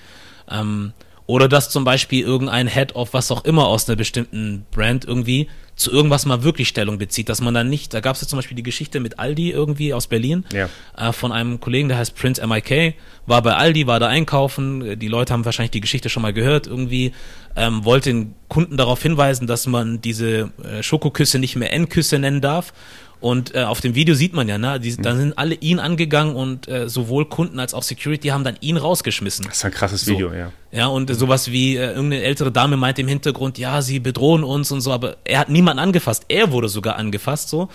[0.50, 0.92] Ähm,
[1.26, 5.48] oder dass zum Beispiel irgendein Head of was auch immer aus einer bestimmten Brand irgendwie
[5.76, 8.38] zu irgendwas mal wirklich Stellung bezieht, dass man dann nicht, da gab es ja zum
[8.38, 10.70] Beispiel die Geschichte mit Aldi irgendwie aus Berlin, ja.
[10.96, 12.94] äh, von einem Kollegen, der heißt Prince MIK,
[13.26, 16.66] war bei Aldi, war da einkaufen, die Leute haben wahrscheinlich die Geschichte schon mal gehört
[16.66, 17.12] irgendwie,
[17.56, 22.40] ähm, wollte den Kunden darauf hinweisen, dass man diese äh, Schokoküsse nicht mehr N-Küsse nennen
[22.40, 22.72] darf
[23.20, 25.02] und äh, auf dem Video sieht man ja, ne, die, mhm.
[25.02, 28.76] da sind alle ihn angegangen und äh, sowohl Kunden als auch Security haben dann ihn
[28.76, 29.46] rausgeschmissen.
[29.46, 30.12] Das ist ein krasses so.
[30.12, 30.52] Video, ja.
[30.70, 34.44] Ja, und äh, sowas wie äh, irgendeine ältere Dame meint im Hintergrund, ja, sie bedrohen
[34.44, 36.26] uns und so, aber er hat niemanden angefasst.
[36.28, 37.68] Er wurde sogar angefasst, so.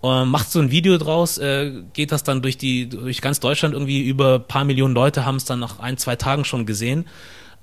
[0.00, 3.74] Und macht so ein Video draus, äh, geht das dann durch die, durch ganz Deutschland
[3.74, 7.06] irgendwie über paar Millionen Leute haben es dann nach ein, zwei Tagen schon gesehen.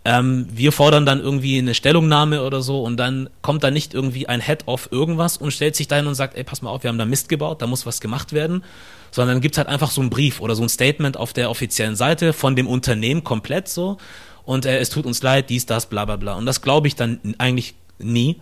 [0.03, 4.27] Ähm, wir fordern dann irgendwie eine Stellungnahme oder so und dann kommt da nicht irgendwie
[4.27, 6.89] ein Head of irgendwas und stellt sich dahin und sagt, ey, pass mal auf, wir
[6.89, 8.63] haben da Mist gebaut, da muss was gemacht werden,
[9.11, 11.95] sondern dann gibt's halt einfach so einen Brief oder so ein Statement auf der offiziellen
[11.95, 13.97] Seite von dem Unternehmen komplett so
[14.43, 16.33] und äh, es tut uns leid, dies, das, bla bla bla.
[16.33, 18.41] Und das glaube ich dann eigentlich nie,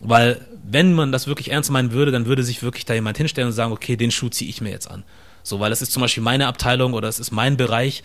[0.00, 3.48] weil wenn man das wirklich ernst meinen würde, dann würde sich wirklich da jemand hinstellen
[3.48, 5.04] und sagen, okay, den Schuh ziehe ich mir jetzt an.
[5.42, 8.02] So, weil es ist zum Beispiel meine Abteilung oder es ist mein Bereich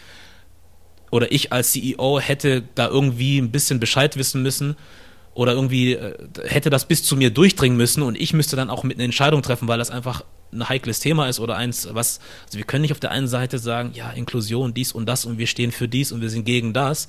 [1.12, 4.76] oder ich als CEO hätte da irgendwie ein bisschen Bescheid wissen müssen
[5.34, 6.16] oder irgendwie äh,
[6.46, 9.42] hätte das bis zu mir durchdringen müssen und ich müsste dann auch mit einer Entscheidung
[9.42, 12.92] treffen, weil das einfach ein heikles Thema ist oder eins, was, also wir können nicht
[12.92, 16.12] auf der einen Seite sagen, ja, Inklusion, dies und das und wir stehen für dies
[16.12, 17.08] und wir sind gegen das.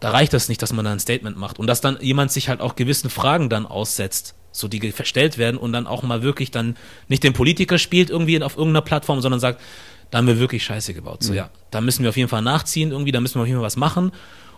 [0.00, 2.48] Da reicht das nicht, dass man da ein Statement macht und dass dann jemand sich
[2.48, 6.50] halt auch gewissen Fragen dann aussetzt, so die gestellt werden und dann auch mal wirklich
[6.50, 6.76] dann
[7.08, 9.60] nicht den Politiker spielt irgendwie auf irgendeiner Plattform, sondern sagt,
[10.10, 11.22] da haben wir wirklich Scheiße gebaut.
[11.22, 11.38] So, mhm.
[11.38, 13.66] ja, da müssen wir auf jeden Fall nachziehen irgendwie, da müssen wir auf jeden Fall
[13.66, 14.12] was machen.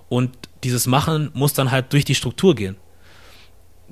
[0.08, 0.30] Und
[0.64, 2.76] dieses Machen muss dann halt durch die Struktur gehen.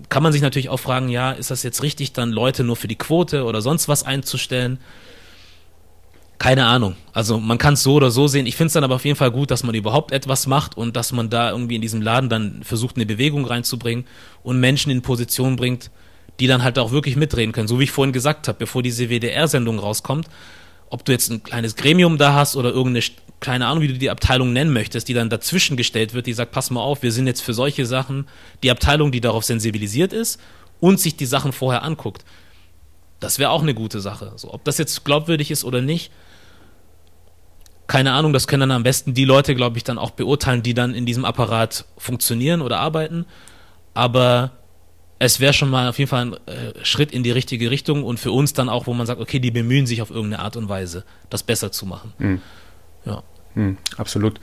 [0.08, 2.88] Kann man sich natürlich auch fragen, ja, ist das jetzt richtig, dann Leute nur für
[2.88, 4.78] die Quote oder sonst was einzustellen?
[6.38, 6.96] Keine Ahnung.
[7.12, 8.46] Also man kann es so oder so sehen.
[8.46, 10.96] Ich finde es dann aber auf jeden Fall gut, dass man überhaupt etwas macht und
[10.96, 14.04] dass man da irgendwie in diesem Laden dann versucht, eine Bewegung reinzubringen
[14.42, 15.90] und Menschen in Position bringt,
[16.40, 17.68] die dann halt auch wirklich mitreden können.
[17.68, 20.28] So wie ich vorhin gesagt habe, bevor diese WDR-Sendung rauskommt,
[20.94, 23.04] ob du jetzt ein kleines Gremium da hast oder irgendeine,
[23.40, 26.52] keine Ahnung, wie du die Abteilung nennen möchtest, die dann dazwischen gestellt wird, die sagt,
[26.52, 28.28] pass mal auf, wir sind jetzt für solche Sachen
[28.62, 30.40] die Abteilung, die darauf sensibilisiert ist
[30.78, 32.24] und sich die Sachen vorher anguckt.
[33.18, 34.34] Das wäre auch eine gute Sache.
[34.36, 36.12] So, ob das jetzt glaubwürdig ist oder nicht,
[37.88, 40.74] keine Ahnung, das können dann am besten die Leute, glaube ich, dann auch beurteilen, die
[40.74, 43.26] dann in diesem Apparat funktionieren oder arbeiten.
[43.94, 44.52] Aber
[45.18, 48.18] es wäre schon mal auf jeden Fall ein äh, Schritt in die richtige Richtung und
[48.18, 50.68] für uns dann auch, wo man sagt, okay, die bemühen sich auf irgendeine Art und
[50.68, 52.12] Weise, das besser zu machen.
[52.18, 52.40] Mhm.
[53.04, 53.22] Ja.
[53.54, 54.40] Mhm, absolut.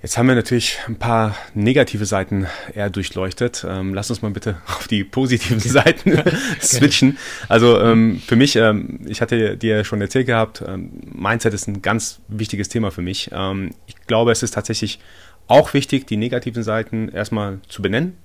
[0.00, 3.66] Jetzt haben wir natürlich ein paar negative Seiten eher durchleuchtet.
[3.68, 6.22] Ähm, lass uns mal bitte auf die positiven Seiten
[6.60, 7.18] switchen.
[7.48, 11.82] Also ähm, für mich, ähm, ich hatte dir schon erzählt gehabt, ähm, Mindset ist ein
[11.82, 13.30] ganz wichtiges Thema für mich.
[13.32, 15.00] Ähm, ich glaube, es ist tatsächlich
[15.48, 18.16] auch wichtig, die negativen Seiten erstmal zu benennen,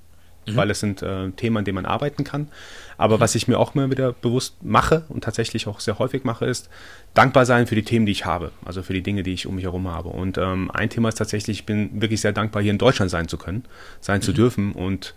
[0.47, 0.55] mhm.
[0.55, 2.47] weil es sind äh, Themen, an denen man arbeiten kann.
[2.97, 3.21] Aber mhm.
[3.21, 6.69] was ich mir auch immer wieder bewusst mache und tatsächlich auch sehr häufig mache, ist
[7.13, 9.55] dankbar sein für die Themen, die ich habe, also für die Dinge, die ich um
[9.55, 10.09] mich herum habe.
[10.09, 13.27] Und ähm, ein Thema ist tatsächlich, ich bin wirklich sehr dankbar, hier in Deutschland sein
[13.27, 13.63] zu können,
[14.01, 14.23] sein mhm.
[14.23, 14.71] zu dürfen.
[14.73, 15.15] Und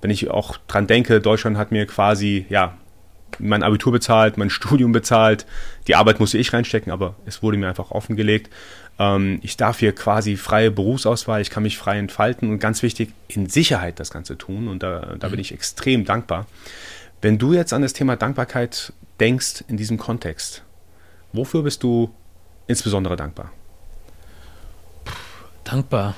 [0.00, 2.76] wenn ich auch dran denke, Deutschland hat mir quasi, ja,
[3.38, 5.46] mein Abitur bezahlt, mein Studium bezahlt,
[5.86, 8.52] die Arbeit musste ich reinstecken, aber es wurde mir einfach offengelegt.
[8.98, 13.12] Ähm, ich darf hier quasi freie Berufsauswahl, ich kann mich frei entfalten und ganz wichtig,
[13.28, 14.68] in Sicherheit das Ganze tun.
[14.68, 15.40] Und da, da bin mhm.
[15.40, 16.46] ich extrem dankbar.
[17.20, 20.62] Wenn du jetzt an das Thema Dankbarkeit denkst in diesem Kontext,
[21.32, 22.12] wofür bist du
[22.66, 23.50] insbesondere dankbar?
[25.64, 26.14] Dankbar.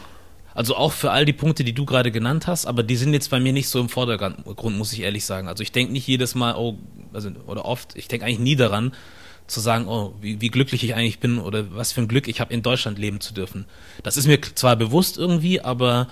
[0.54, 3.30] Also auch für all die Punkte, die du gerade genannt hast, aber die sind jetzt
[3.30, 5.48] bei mir nicht so im Vordergrund, muss ich ehrlich sagen.
[5.48, 6.78] Also ich denke nicht jedes Mal, oh,
[7.12, 8.92] also, oder oft, ich denke eigentlich nie daran,
[9.46, 12.40] zu sagen, oh, wie, wie glücklich ich eigentlich bin oder was für ein Glück ich
[12.40, 13.66] habe, in Deutschland leben zu dürfen.
[14.02, 16.08] Das ist mir zwar bewusst irgendwie, aber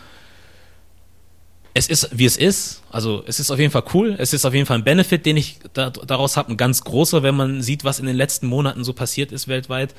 [1.74, 2.82] es ist, wie es ist.
[2.90, 4.14] Also es ist auf jeden Fall cool.
[4.18, 7.22] Es ist auf jeden Fall ein Benefit, den ich da, daraus habe, ein ganz großer,
[7.22, 9.94] wenn man sieht, was in den letzten Monaten so passiert ist weltweit.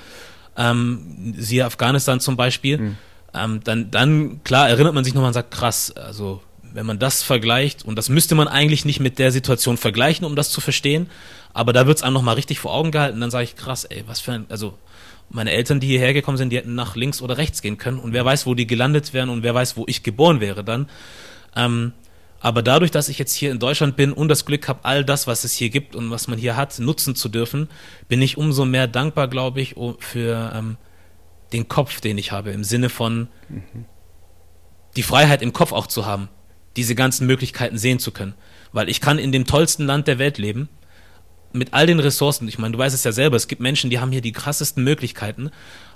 [0.58, 2.78] Ähm, siehe Afghanistan zum Beispiel.
[2.78, 2.98] Mhm
[3.36, 6.42] ähm, dann, dann, klar, erinnert man sich nochmal und sagt, krass, also
[6.74, 10.36] wenn man das vergleicht, und das müsste man eigentlich nicht mit der Situation vergleichen, um
[10.36, 11.10] das zu verstehen,
[11.56, 14.04] aber da wird es einem nochmal richtig vor Augen gehalten, dann sage ich, krass, ey,
[14.08, 14.78] was für ein, also
[15.30, 18.12] meine Eltern, die hierher gekommen sind, die hätten nach links oder rechts gehen können und
[18.12, 20.90] wer weiß, wo die gelandet wären und wer weiß, wo ich geboren wäre dann.
[21.56, 21.94] Ähm,
[22.42, 25.28] aber dadurch, dass ich jetzt hier in Deutschland bin und das Glück habe, all das,
[25.28, 27.70] was es hier gibt und was man hier hat, nutzen zu dürfen,
[28.10, 30.76] bin ich umso mehr dankbar, glaube ich, für ähm,
[31.54, 33.86] den Kopf, den ich habe, im Sinne von mhm.
[34.98, 36.28] die Freiheit im Kopf auch zu haben,
[36.76, 38.34] diese ganzen Möglichkeiten sehen zu können.
[38.74, 40.68] Weil ich kann in dem tollsten Land der Welt leben,
[41.56, 42.48] mit all den Ressourcen.
[42.48, 44.84] Ich meine, du weißt es ja selber, es gibt Menschen, die haben hier die krassesten
[44.84, 45.50] Möglichkeiten,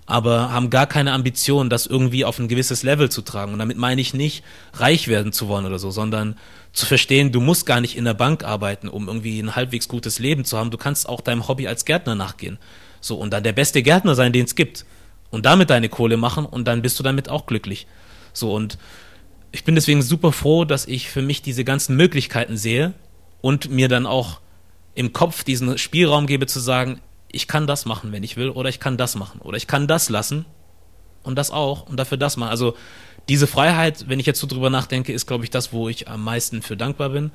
[0.05, 3.53] aber haben gar keine Ambition, das irgendwie auf ein gewisses Level zu tragen.
[3.53, 4.43] Und damit meine ich nicht,
[4.73, 6.35] reich werden zu wollen oder so, sondern
[6.73, 10.19] zu verstehen, du musst gar nicht in der Bank arbeiten, um irgendwie ein halbwegs gutes
[10.19, 10.71] Leben zu haben.
[10.71, 12.57] Du kannst auch deinem Hobby als Gärtner nachgehen.
[13.01, 14.85] So, und dann der beste Gärtner sein, den es gibt
[15.29, 17.87] und damit deine Kohle machen und dann bist du damit auch glücklich.
[18.33, 18.77] So und
[19.51, 22.93] ich bin deswegen super froh, dass ich für mich diese ganzen Möglichkeiten sehe
[23.41, 24.41] und mir dann auch
[24.99, 26.99] im Kopf diesen Spielraum gebe zu sagen,
[27.31, 29.87] ich kann das machen, wenn ich will, oder ich kann das machen, oder ich kann
[29.87, 30.43] das lassen
[31.23, 32.49] und das auch und dafür das machen.
[32.49, 32.75] Also
[33.29, 36.21] diese Freiheit, wenn ich jetzt so drüber nachdenke, ist, glaube ich, das, wo ich am
[36.21, 37.31] meisten für dankbar bin.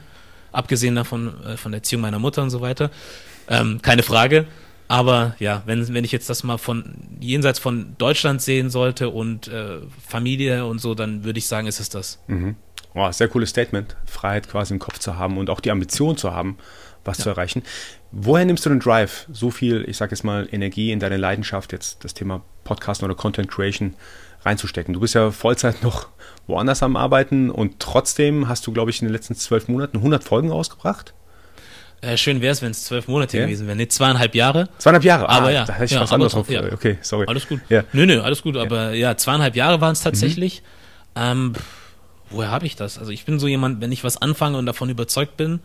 [0.52, 2.90] Abgesehen davon, äh, von der Erziehung meiner Mutter und so weiter.
[3.48, 4.46] Ähm, keine Frage.
[4.86, 9.48] Aber ja, wenn, wenn ich jetzt das mal von jenseits von Deutschland sehen sollte und
[9.48, 12.18] äh, Familie und so, dann würde ich sagen, ist es das.
[12.26, 12.56] Mhm.
[12.94, 16.32] Oh, sehr cooles Statement, Freiheit quasi im Kopf zu haben und auch die Ambition zu
[16.34, 16.58] haben,
[17.04, 17.24] was ja.
[17.24, 17.62] zu erreichen.
[18.12, 21.72] Woher nimmst du den Drive, so viel, ich sage jetzt mal, Energie in deine Leidenschaft,
[21.72, 23.94] jetzt das Thema Podcasten oder Content Creation
[24.44, 24.94] reinzustecken?
[24.94, 26.08] Du bist ja Vollzeit noch
[26.46, 30.22] woanders am Arbeiten und trotzdem hast du, glaube ich, in den letzten zwölf Monaten 100
[30.22, 31.14] Folgen rausgebracht.
[32.04, 33.46] Äh, schön wäre es, wenn es zwölf Monate ja?
[33.46, 33.78] gewesen wären.
[33.78, 34.68] Nee, zweieinhalb Jahre.
[34.78, 35.64] Zweieinhalb Jahre, aber ah, ja.
[35.64, 36.50] Da hätte ich ja, was anderes drauf.
[36.50, 36.62] Ja.
[36.70, 37.26] Okay, sorry.
[37.26, 37.60] Alles gut.
[37.70, 37.84] Ja.
[37.92, 38.56] Nö, nö, alles gut.
[38.58, 40.62] Aber ja, zweieinhalb Jahre waren es tatsächlich.
[41.14, 41.22] Mhm.
[41.22, 41.52] Ähm,
[42.28, 42.98] woher habe ich das?
[42.98, 45.60] Also ich bin so jemand, wenn ich was anfange und davon überzeugt bin,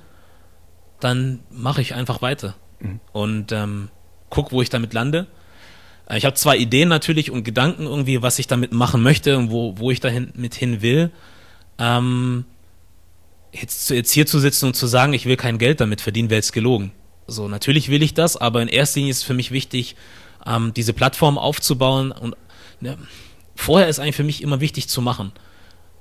[0.99, 2.55] dann mache ich einfach weiter.
[2.79, 2.99] Mhm.
[3.11, 3.89] Und ähm,
[4.29, 5.27] guck, wo ich damit lande.
[6.07, 9.51] Äh, ich habe zwei Ideen natürlich und Gedanken irgendwie, was ich damit machen möchte und
[9.51, 11.11] wo, wo ich damit mit hin will.
[11.77, 12.45] Ähm,
[13.51, 16.39] jetzt, jetzt hier zu sitzen und zu sagen, ich will kein Geld damit verdienen, wäre
[16.39, 16.91] jetzt gelogen.
[17.27, 19.95] So, natürlich will ich das, aber in erster Linie ist es für mich wichtig,
[20.45, 22.35] ähm, diese Plattform aufzubauen und
[22.81, 22.97] ne,
[23.55, 25.31] vorher ist eigentlich für mich immer wichtig zu machen.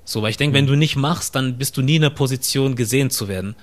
[0.05, 0.59] So, weil ich denke, mhm.
[0.59, 3.57] wenn du nicht machst, dann bist du nie in der Position, gesehen zu werden.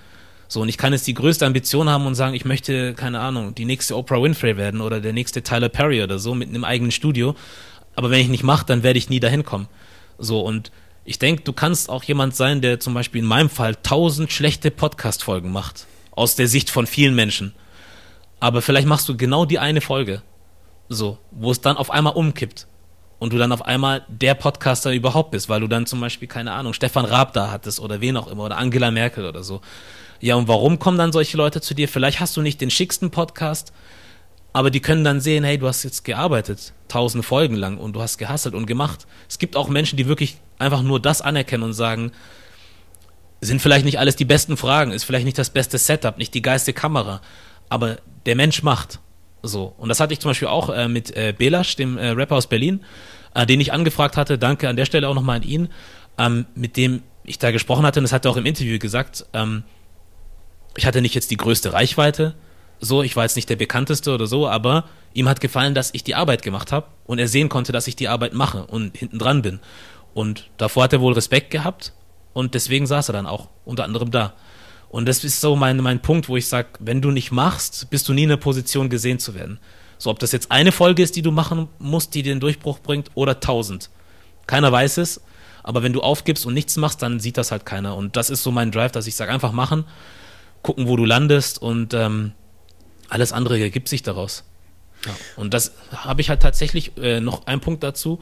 [0.48, 3.56] So, und ich kann jetzt die größte Ambition haben und sagen, ich möchte, keine Ahnung,
[3.56, 6.92] die nächste Oprah Winfrey werden oder der nächste Tyler Perry oder so mit einem eigenen
[6.92, 7.36] Studio.
[7.96, 9.68] Aber wenn ich nicht mache, dann werde ich nie dahin kommen.
[10.18, 10.72] So, und
[11.04, 14.72] ich denke, du kannst auch jemand sein, der zum Beispiel in meinem Fall tausend schlechte
[14.72, 15.88] Podcast-Folgen macht.
[16.12, 17.54] Aus der Sicht von vielen Menschen.
[18.40, 20.22] Aber vielleicht machst du genau die eine Folge.
[20.90, 22.68] So, wo es dann auf einmal umkippt.
[23.18, 26.52] Und du dann auf einmal der Podcaster überhaupt bist, weil du dann zum Beispiel, keine
[26.52, 29.62] Ahnung, Stefan Raab da hattest oder wen auch immer oder Angela Merkel oder so.
[30.26, 31.88] Ja, und warum kommen dann solche Leute zu dir?
[31.88, 33.72] Vielleicht hast du nicht den schicksten Podcast,
[34.54, 38.02] aber die können dann sehen, hey, du hast jetzt gearbeitet, tausend Folgen lang und du
[38.02, 39.06] hast gehasselt und gemacht.
[39.30, 42.12] Es gibt auch Menschen, die wirklich einfach nur das anerkennen und sagen,
[43.40, 46.42] sind vielleicht nicht alles die besten Fragen, ist vielleicht nicht das beste Setup, nicht die
[46.42, 47.22] geilste Kamera,
[47.70, 48.98] aber der Mensch macht.
[49.44, 49.76] So.
[49.78, 52.48] Und das hatte ich zum Beispiel auch äh, mit äh, Belasch, dem äh, Rapper aus
[52.48, 52.84] Berlin,
[53.36, 54.40] äh, den ich angefragt hatte.
[54.40, 55.70] Danke an der Stelle auch nochmal an ihn,
[56.18, 58.00] ähm, mit dem ich da gesprochen hatte.
[58.00, 59.28] Und das hat er auch im Interview gesagt.
[59.34, 59.62] Ähm,
[60.76, 62.36] ich hatte nicht jetzt die größte Reichweite,
[62.80, 66.04] so, ich war jetzt nicht der bekannteste oder so, aber ihm hat gefallen, dass ich
[66.04, 69.18] die Arbeit gemacht habe und er sehen konnte, dass ich die Arbeit mache und hinten
[69.18, 69.60] dran bin.
[70.14, 71.94] Und davor hat er wohl Respekt gehabt
[72.34, 74.34] und deswegen saß er dann auch unter anderem da.
[74.90, 78.08] Und das ist so mein, mein Punkt, wo ich sage, wenn du nicht machst, bist
[78.08, 79.60] du nie in der Position, gesehen zu werden.
[79.98, 83.12] So, ob das jetzt eine Folge ist, die du machen musst, die den Durchbruch bringt,
[83.16, 83.90] oder tausend.
[84.48, 85.22] Keiner weiß es,
[85.64, 87.96] aber wenn du aufgibst und nichts machst, dann sieht das halt keiner.
[87.96, 89.86] Und das ist so mein Drive, dass ich sage, einfach machen,
[90.66, 92.34] gucken, wo du landest und ähm,
[93.08, 94.44] alles andere ergibt sich daraus.
[95.06, 95.12] Ja.
[95.36, 98.20] Und das habe ich halt tatsächlich äh, noch ein Punkt dazu.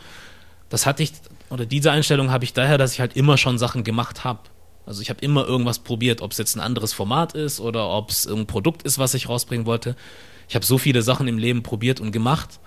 [0.68, 1.14] Das hatte ich,
[1.50, 4.40] oder diese Einstellung habe ich daher, dass ich halt immer schon Sachen gemacht habe.
[4.86, 8.10] Also ich habe immer irgendwas probiert, ob es jetzt ein anderes Format ist oder ob
[8.10, 9.96] es ein Produkt ist, was ich rausbringen wollte.
[10.50, 12.60] Ich habe so viele Sachen im Leben probiert und gemacht,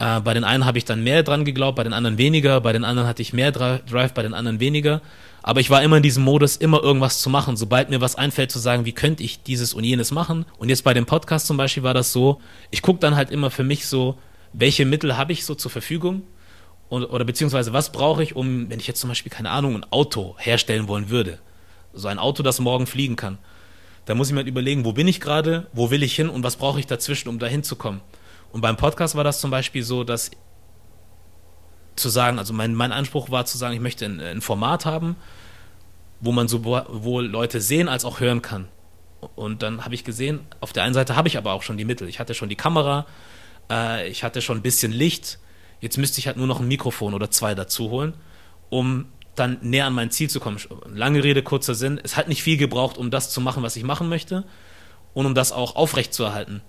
[0.00, 2.72] Äh, bei den einen habe ich dann mehr dran geglaubt, bei den anderen weniger, bei
[2.72, 5.02] den anderen hatte ich mehr Drive, bei den anderen weniger.
[5.42, 7.56] Aber ich war immer in diesem Modus, immer irgendwas zu machen.
[7.56, 10.44] Sobald mir was einfällt, zu sagen, wie könnte ich dieses und jenes machen.
[10.58, 13.50] Und jetzt bei dem Podcast zum Beispiel war das so, ich gucke dann halt immer
[13.50, 14.18] für mich so,
[14.52, 16.22] welche Mittel habe ich so zur Verfügung
[16.88, 19.86] und, oder beziehungsweise was brauche ich, um, wenn ich jetzt zum Beispiel, keine Ahnung, ein
[19.90, 21.38] Auto herstellen wollen würde.
[21.94, 23.38] So ein Auto, das morgen fliegen kann.
[24.06, 26.42] Da muss ich mir halt überlegen, wo bin ich gerade, wo will ich hin und
[26.42, 28.00] was brauche ich dazwischen, um da hinzukommen.
[28.52, 30.32] Und beim Podcast war das zum Beispiel so, dass
[32.00, 35.16] zu sagen, also mein, mein Anspruch war zu sagen, ich möchte ein, ein Format haben,
[36.20, 38.68] wo man sowohl Leute sehen als auch hören kann.
[39.36, 41.84] Und dann habe ich gesehen, auf der einen Seite habe ich aber auch schon die
[41.84, 42.08] Mittel.
[42.08, 43.06] Ich hatte schon die Kamera,
[43.70, 45.38] äh, ich hatte schon ein bisschen Licht.
[45.80, 48.14] Jetzt müsste ich halt nur noch ein Mikrofon oder zwei dazu holen,
[48.70, 50.58] um dann näher an mein Ziel zu kommen.
[50.92, 52.00] Lange Rede, kurzer Sinn.
[52.02, 54.44] Es hat nicht viel gebraucht, um das zu machen, was ich machen möchte
[55.14, 56.62] und um das auch aufrecht zu erhalten.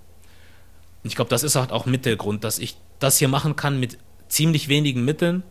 [1.02, 3.56] Und ich glaube, das ist halt auch mit der Grund, dass ich das hier machen
[3.56, 3.98] kann mit
[4.32, 5.42] ziemlich wenigen Mitteln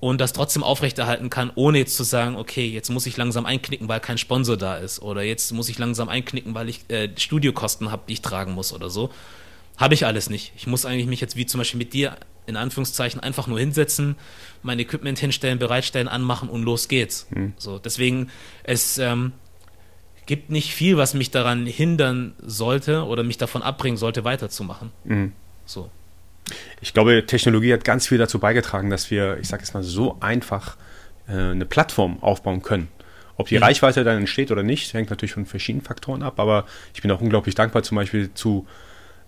[0.00, 3.88] und das trotzdem aufrechterhalten kann, ohne jetzt zu sagen, okay, jetzt muss ich langsam einknicken,
[3.88, 7.90] weil kein Sponsor da ist oder jetzt muss ich langsam einknicken, weil ich äh, Studiokosten
[7.90, 9.10] habe, die ich tragen muss oder so.
[9.76, 10.52] Habe ich alles nicht.
[10.56, 14.16] Ich muss eigentlich mich jetzt wie zum Beispiel mit dir in Anführungszeichen einfach nur hinsetzen,
[14.62, 17.26] mein Equipment hinstellen, bereitstellen, anmachen und los geht's.
[17.30, 17.54] Mhm.
[17.58, 18.30] So, deswegen
[18.62, 19.32] es ähm,
[20.26, 24.92] gibt nicht viel, was mich daran hindern sollte oder mich davon abbringen sollte, weiterzumachen.
[25.04, 25.32] Mhm.
[25.66, 25.90] So.
[26.80, 30.18] Ich glaube, Technologie hat ganz viel dazu beigetragen, dass wir, ich sage jetzt mal, so
[30.20, 30.76] einfach
[31.28, 32.88] äh, eine Plattform aufbauen können.
[33.36, 33.64] Ob die mhm.
[33.64, 37.20] Reichweite dann entsteht oder nicht, hängt natürlich von verschiedenen Faktoren ab, aber ich bin auch
[37.20, 38.66] unglaublich dankbar, zum Beispiel zu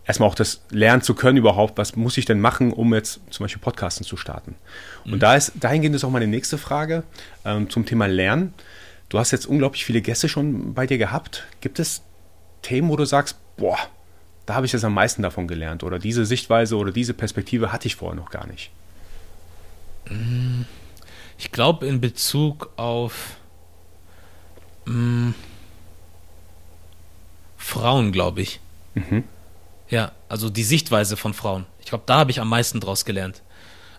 [0.07, 3.45] erstmal auch das lernen zu können überhaupt, was muss ich denn machen, um jetzt zum
[3.45, 4.55] Beispiel Podcasten zu starten.
[5.05, 5.19] Und mhm.
[5.19, 7.03] da ist, dahingehend ist auch meine nächste Frage
[7.45, 8.55] ähm, zum Thema Lernen.
[9.11, 11.47] Du hast jetzt unglaublich viele Gäste schon bei dir gehabt.
[11.61, 12.03] Gibt es
[12.63, 13.79] Themen, wo du sagst, boah,
[14.49, 17.87] da habe ich jetzt am meisten davon gelernt oder diese Sichtweise oder diese Perspektive hatte
[17.87, 18.71] ich vorher noch gar nicht?
[20.09, 20.63] Mm,
[21.37, 23.37] ich glaube in Bezug auf
[24.87, 25.35] mh, mm,
[27.59, 28.61] Frauen, glaube ich.
[28.95, 29.25] Mhm.
[29.91, 31.67] Ja, also die Sichtweise von Frauen.
[31.81, 33.43] Ich glaube, da habe ich am meisten draus gelernt.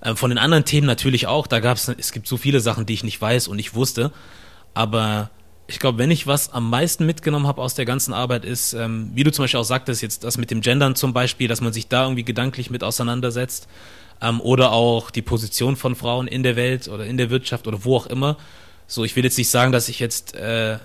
[0.02, 1.46] Ähm, von den anderen Themen natürlich auch.
[1.46, 4.12] Da gab es, es gibt so viele Sachen, die ich nicht weiß und nicht wusste.
[4.74, 5.30] Aber
[5.70, 9.12] ich glaube, wenn ich was am meisten mitgenommen habe aus der ganzen Arbeit, ist, ähm,
[9.14, 11.72] wie du zum Beispiel auch sagtest, jetzt das mit dem Gendern zum Beispiel, dass man
[11.72, 13.68] sich da irgendwie gedanklich mit auseinandersetzt.
[14.20, 17.86] Ähm, oder auch die Position von Frauen in der Welt oder in der Wirtschaft oder
[17.86, 18.38] wo auch immer.
[18.88, 20.80] So, ich will jetzt nicht sagen, dass ich jetzt äh,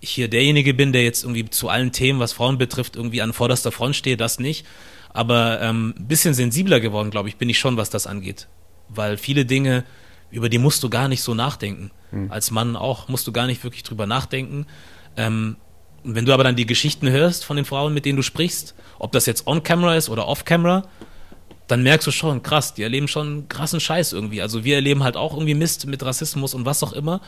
[0.00, 3.72] hier derjenige bin, der jetzt irgendwie zu allen Themen, was Frauen betrifft, irgendwie an vorderster
[3.72, 4.66] Front stehe, das nicht.
[5.14, 8.48] Aber ähm, ein bisschen sensibler geworden, glaube ich, bin ich schon, was das angeht.
[8.90, 9.84] Weil viele Dinge,
[10.30, 11.90] über die musst du gar nicht so nachdenken.
[12.10, 12.30] Mhm.
[12.30, 14.66] Als Mann auch musst du gar nicht wirklich drüber nachdenken.
[15.16, 15.56] Ähm,
[16.04, 19.12] wenn du aber dann die Geschichten hörst von den Frauen, mit denen du sprichst, ob
[19.12, 20.84] das jetzt on-camera ist oder off-camera,
[21.66, 24.40] dann merkst du schon, krass, die erleben schon krassen Scheiß irgendwie.
[24.40, 27.20] Also wir erleben halt auch irgendwie Mist mit Rassismus und was auch immer.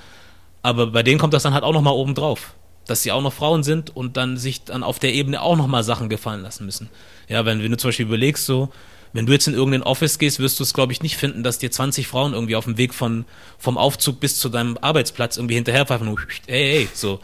[0.62, 2.54] Aber bei denen kommt das dann halt auch nochmal oben drauf.
[2.86, 5.84] Dass sie auch noch Frauen sind und dann sich dann auf der Ebene auch nochmal
[5.84, 6.88] Sachen gefallen lassen müssen.
[7.28, 8.70] Ja, wenn, wenn du zum Beispiel überlegst, so,
[9.12, 11.58] wenn du jetzt in irgendein Office gehst, wirst du es, glaube ich, nicht finden, dass
[11.58, 13.24] dir 20 Frauen irgendwie auf dem Weg von,
[13.58, 17.20] vom Aufzug bis zu deinem Arbeitsplatz irgendwie hinterherpfeifen und hey, hey, so.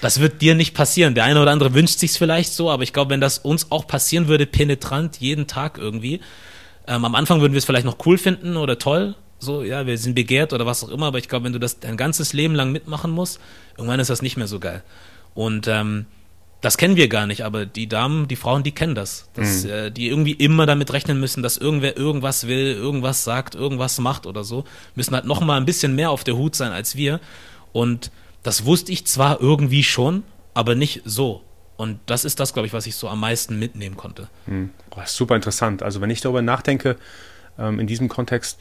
[0.00, 1.14] Das wird dir nicht passieren.
[1.14, 3.86] Der eine oder andere wünscht sich's vielleicht so, aber ich glaube, wenn das uns auch
[3.86, 6.20] passieren würde, penetrant, jeden Tag irgendwie,
[6.88, 9.98] ähm, am Anfang würden wir es vielleicht noch cool finden oder toll, so, ja, wir
[9.98, 12.54] sind begehrt oder was auch immer, aber ich glaube, wenn du das dein ganzes Leben
[12.54, 13.40] lang mitmachen musst,
[13.76, 14.82] irgendwann ist das nicht mehr so geil.
[15.34, 16.06] Und ähm,
[16.62, 19.28] das kennen wir gar nicht, aber die Damen, die Frauen, die kennen das.
[19.34, 19.70] Dass, mhm.
[19.70, 24.26] äh, die irgendwie immer damit rechnen müssen, dass irgendwer irgendwas will, irgendwas sagt, irgendwas macht
[24.26, 24.64] oder so.
[24.94, 27.20] Müssen halt noch mal ein bisschen mehr auf der Hut sein als wir.
[27.72, 28.12] Und
[28.44, 30.22] das wusste ich zwar irgendwie schon,
[30.54, 31.42] aber nicht so.
[31.76, 34.28] Und das ist das, glaube ich, was ich so am meisten mitnehmen konnte.
[34.46, 34.70] Mhm.
[34.90, 35.82] Oh, super interessant.
[35.82, 36.96] Also wenn ich darüber nachdenke,
[37.58, 38.60] ähm, in diesem Kontext,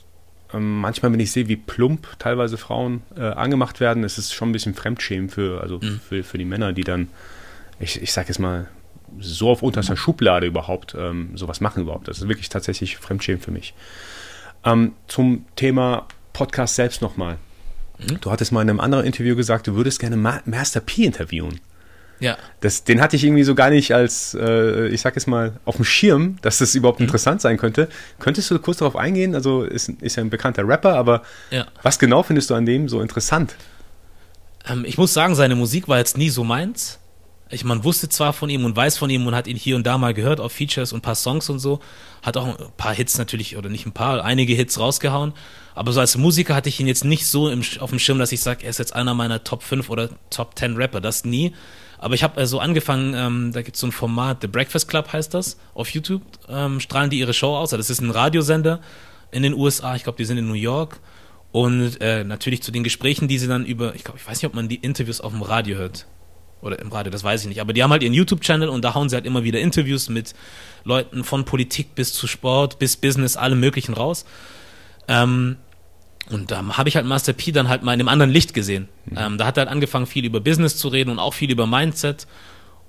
[0.54, 4.50] ähm, manchmal, wenn ich sehe, wie plump teilweise Frauen äh, angemacht werden, ist es schon
[4.50, 6.00] ein bisschen Fremdschämen für, also mhm.
[6.00, 7.10] für, für die Männer, die dann
[7.82, 8.68] ich, ich sage jetzt mal,
[9.20, 12.08] so auf unterster Schublade überhaupt ähm, sowas machen überhaupt.
[12.08, 13.74] Das ist wirklich tatsächlich Fremdschämen für mich.
[14.64, 17.38] Ähm, zum Thema Podcast selbst nochmal.
[18.00, 18.22] Mhm.
[18.22, 21.60] Du hattest mal in einem anderen Interview gesagt, du würdest gerne Ma Master P interviewen.
[22.20, 22.38] Ja.
[22.60, 25.78] Das, den hatte ich irgendwie so gar nicht als, äh, ich sag jetzt mal, auf
[25.78, 27.06] dem Schirm, dass das überhaupt mhm.
[27.06, 27.90] interessant sein könnte.
[28.20, 29.34] Könntest du kurz darauf eingehen?
[29.34, 31.66] Also ist, ist ja ein bekannter Rapper, aber ja.
[31.82, 33.56] was genau findest du an dem so interessant?
[34.70, 37.00] Ähm, ich muss sagen, seine Musik war jetzt nie so meins.
[37.52, 39.86] Ich man wusste zwar von ihm und weiß von ihm und hat ihn hier und
[39.86, 41.80] da mal gehört auf Features und ein paar Songs und so,
[42.22, 45.34] hat auch ein paar Hits natürlich oder nicht ein paar, einige Hits rausgehauen,
[45.76, 48.32] aber so als Musiker hatte ich ihn jetzt nicht so im, auf dem Schirm, dass
[48.32, 51.54] ich sage, er ist jetzt einer meiner Top 5 oder Top 10 Rapper, das nie.
[51.98, 54.88] Aber ich habe äh, so angefangen, ähm, da gibt es so ein Format, The Breakfast
[54.88, 57.70] Club heißt das, auf YouTube ähm, strahlen die ihre Show aus.
[57.70, 58.82] Das ist ein Radiosender
[59.32, 61.00] in den USA, ich glaube, die sind in New York.
[61.52, 64.46] Und äh, natürlich zu den Gesprächen, die sie dann über, ich glaube, ich weiß nicht,
[64.46, 66.08] ob man die Interviews auf dem Radio hört
[66.62, 67.62] oder im Radio, das weiß ich nicht.
[67.62, 70.34] Aber die haben halt ihren YouTube-Channel und da hauen sie halt immer wieder Interviews mit
[70.84, 74.26] Leuten von Politik bis zu Sport, bis Business, allem Möglichen raus.
[75.08, 75.58] Ähm,
[76.30, 78.54] und da ähm, habe ich halt Master P dann halt mal in einem anderen Licht
[78.54, 78.88] gesehen.
[79.06, 79.18] Mhm.
[79.18, 81.68] Ähm, da hat er halt angefangen, viel über Business zu reden und auch viel über
[81.68, 82.28] Mindset.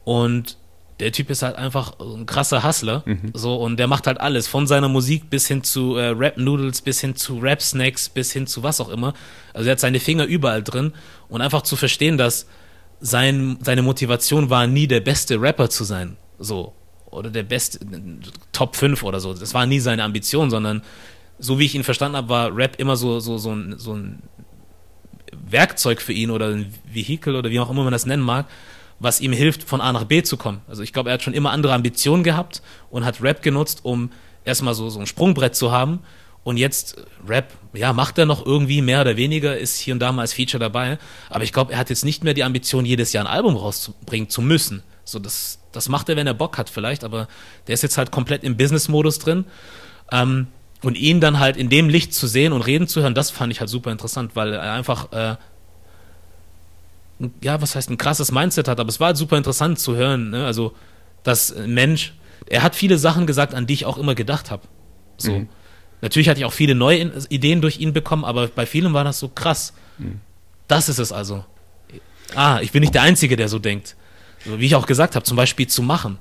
[0.04, 0.56] Und
[1.00, 3.02] der Typ ist halt einfach ein krasser Hustler.
[3.06, 3.32] Mhm.
[3.34, 7.00] So, und der macht halt alles, von seiner Musik bis hin zu äh, Rap-Noodles, bis
[7.00, 9.14] hin zu Rap-Snacks, bis hin zu was auch immer.
[9.52, 10.92] Also er hat seine Finger überall drin.
[11.28, 12.46] Und einfach zu verstehen, dass
[13.02, 16.16] sein, seine Motivation war, nie der beste Rapper zu sein.
[16.38, 16.72] So.
[17.06, 17.80] Oder der beste,
[18.52, 19.34] Top 5 oder so.
[19.34, 20.82] Das war nie seine Ambition, sondern
[21.38, 24.22] so wie ich ihn verstanden habe, war Rap immer so, so, so, ein, so ein
[25.32, 28.46] Werkzeug für ihn oder ein Vehikel oder wie auch immer man das nennen mag,
[29.00, 30.62] was ihm hilft, von A nach B zu kommen.
[30.68, 34.10] Also ich glaube, er hat schon immer andere Ambitionen gehabt und hat Rap genutzt, um
[34.44, 35.98] erstmal so, so ein Sprungbrett zu haben.
[36.44, 40.10] Und jetzt Rap, ja, macht er noch irgendwie mehr oder weniger, ist hier und da
[40.10, 40.98] mal als Feature dabei.
[41.30, 44.28] Aber ich glaube, er hat jetzt nicht mehr die Ambition, jedes Jahr ein Album rauszubringen
[44.28, 44.82] zu müssen.
[45.04, 47.28] So, das, das macht er, wenn er Bock hat vielleicht, aber
[47.66, 49.44] der ist jetzt halt komplett im Business-Modus drin.
[50.10, 50.48] Ähm,
[50.82, 53.52] und ihn dann halt in dem Licht zu sehen und reden zu hören, das fand
[53.52, 55.36] ich halt super interessant, weil er einfach, äh,
[57.40, 60.30] ja, was heißt ein krasses Mindset hat, aber es war halt super interessant zu hören.
[60.30, 60.44] Ne?
[60.44, 60.74] Also,
[61.22, 62.14] dass ein Mensch,
[62.46, 64.62] er hat viele Sachen gesagt, an die ich auch immer gedacht habe.
[65.18, 65.30] So.
[65.30, 65.48] Mhm.
[66.02, 69.18] Natürlich hatte ich auch viele neue Ideen durch ihn bekommen, aber bei vielen war das
[69.18, 69.72] so krass.
[69.98, 70.20] Mhm.
[70.68, 71.44] Das ist es also.
[72.34, 73.96] Ah, ich bin nicht der Einzige, der so denkt.
[74.44, 76.18] So, wie ich auch gesagt habe, zum Beispiel zu machen.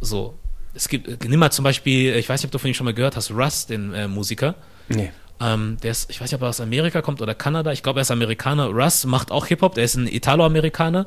[0.00, 0.34] So,
[0.74, 2.94] es gibt, nimm mal zum Beispiel, ich weiß nicht, ob du von ihm schon mal
[2.94, 4.54] gehört hast, Russ, den äh, Musiker.
[4.88, 5.10] Nee.
[5.40, 7.72] Ähm, der ist, ich weiß nicht, ob er aus Amerika kommt oder Kanada.
[7.72, 8.66] Ich glaube, er ist Amerikaner.
[8.66, 9.74] Russ macht auch Hip-Hop.
[9.74, 11.06] Der ist ein Italo-Amerikaner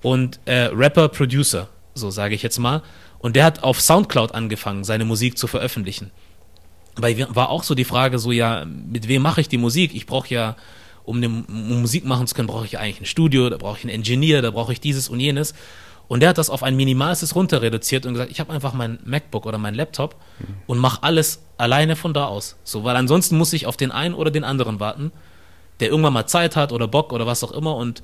[0.00, 2.82] und äh, Rapper, Producer, so sage ich jetzt mal.
[3.18, 6.10] Und der hat auf Soundcloud angefangen, seine Musik zu veröffentlichen.
[6.96, 9.94] Weil war auch so die Frage, so ja, mit wem mache ich die Musik?
[9.94, 10.56] Ich brauche ja,
[11.04, 13.84] um, eine, um Musik machen zu können, brauche ich eigentlich ein Studio, da brauche ich
[13.84, 15.54] einen Engineer, da brauche ich dieses und jenes.
[16.08, 18.98] Und der hat das auf ein minimales runter reduziert und gesagt, ich habe einfach mein
[19.04, 20.16] MacBook oder mein Laptop
[20.66, 22.56] und mache alles alleine von da aus.
[22.64, 25.12] So, weil ansonsten muss ich auf den einen oder den anderen warten,
[25.78, 28.02] der irgendwann mal Zeit hat oder Bock oder was auch immer und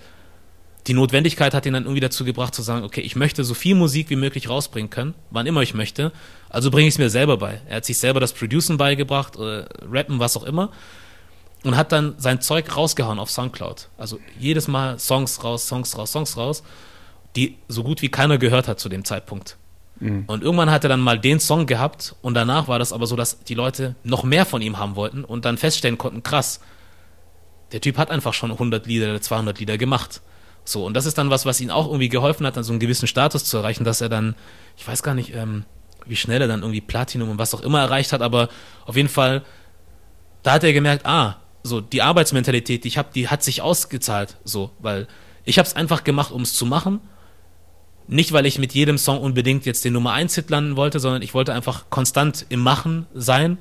[0.87, 3.75] die Notwendigkeit hat ihn dann irgendwie dazu gebracht zu sagen, okay, ich möchte so viel
[3.75, 6.13] Musik wie möglich rausbringen können, wann immer ich möchte,
[6.49, 7.61] also bringe ich es mir selber bei.
[7.69, 10.71] Er hat sich selber das Producen beigebracht, oder Rappen, was auch immer
[11.65, 13.89] und hat dann sein Zeug rausgehauen auf Soundcloud.
[13.99, 16.63] Also jedes Mal Songs raus, Songs raus, Songs raus
[17.37, 19.57] die so gut wie keiner gehört hat zu dem Zeitpunkt.
[20.01, 20.25] Mhm.
[20.27, 23.15] Und irgendwann hat er dann mal den Song gehabt und danach war das aber so,
[23.15, 26.61] dass die Leute noch mehr von ihm haben wollten und dann feststellen konnten, krass,
[27.73, 30.23] der Typ hat einfach schon 100 Lieder oder 200 Lieder gemacht.
[30.69, 32.81] So, und das ist dann was, was ihn auch irgendwie geholfen hat, dann so einen
[32.81, 34.35] gewissen Status zu erreichen, dass er dann,
[34.77, 35.65] ich weiß gar nicht, ähm,
[36.05, 38.49] wie schnell er dann irgendwie Platinum und was auch immer erreicht hat, aber
[38.85, 39.43] auf jeden Fall,
[40.43, 44.37] da hat er gemerkt, ah, so, die Arbeitsmentalität, die ich habe, die hat sich ausgezahlt,
[44.45, 45.09] so, weil
[45.45, 47.01] ich habe es einfach gemacht, um es zu machen
[48.09, 51.23] nicht, weil ich mit jedem Song unbedingt jetzt den Nummer 1 Hit landen wollte, sondern
[51.23, 53.59] ich wollte einfach konstant im Machen sein.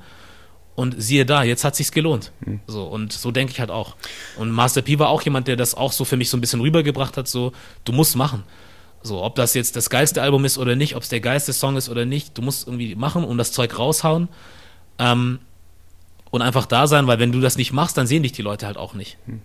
[0.76, 2.32] Und siehe da, jetzt hat sich's gelohnt.
[2.44, 2.60] Mhm.
[2.66, 3.96] So, und so denke ich halt auch.
[4.36, 6.60] Und Master P war auch jemand, der das auch so für mich so ein bisschen
[6.60, 7.52] rübergebracht hat, so,
[7.84, 8.44] du musst machen.
[9.02, 11.76] So, ob das jetzt das geilste Album ist oder nicht, ob es der geilste Song
[11.76, 14.28] ist oder nicht, du musst irgendwie machen und das Zeug raushauen.
[14.98, 15.38] Ähm,
[16.30, 18.66] und einfach da sein, weil wenn du das nicht machst, dann sehen dich die Leute
[18.66, 19.16] halt auch nicht.
[19.26, 19.40] Mhm.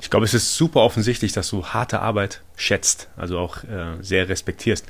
[0.00, 4.28] Ich glaube, es ist super offensichtlich, dass du harte Arbeit schätzt, also auch äh, sehr
[4.28, 4.86] respektierst.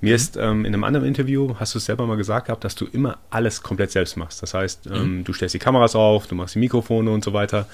[0.00, 0.14] Mir mhm.
[0.14, 2.86] ist ähm, in einem anderen Interview, hast du es selber mal gesagt gehabt, dass du
[2.86, 4.42] immer alles komplett selbst machst.
[4.42, 5.24] Das heißt, ähm, mhm.
[5.24, 7.66] du stellst die Kameras auf, du machst die Mikrofone und so weiter.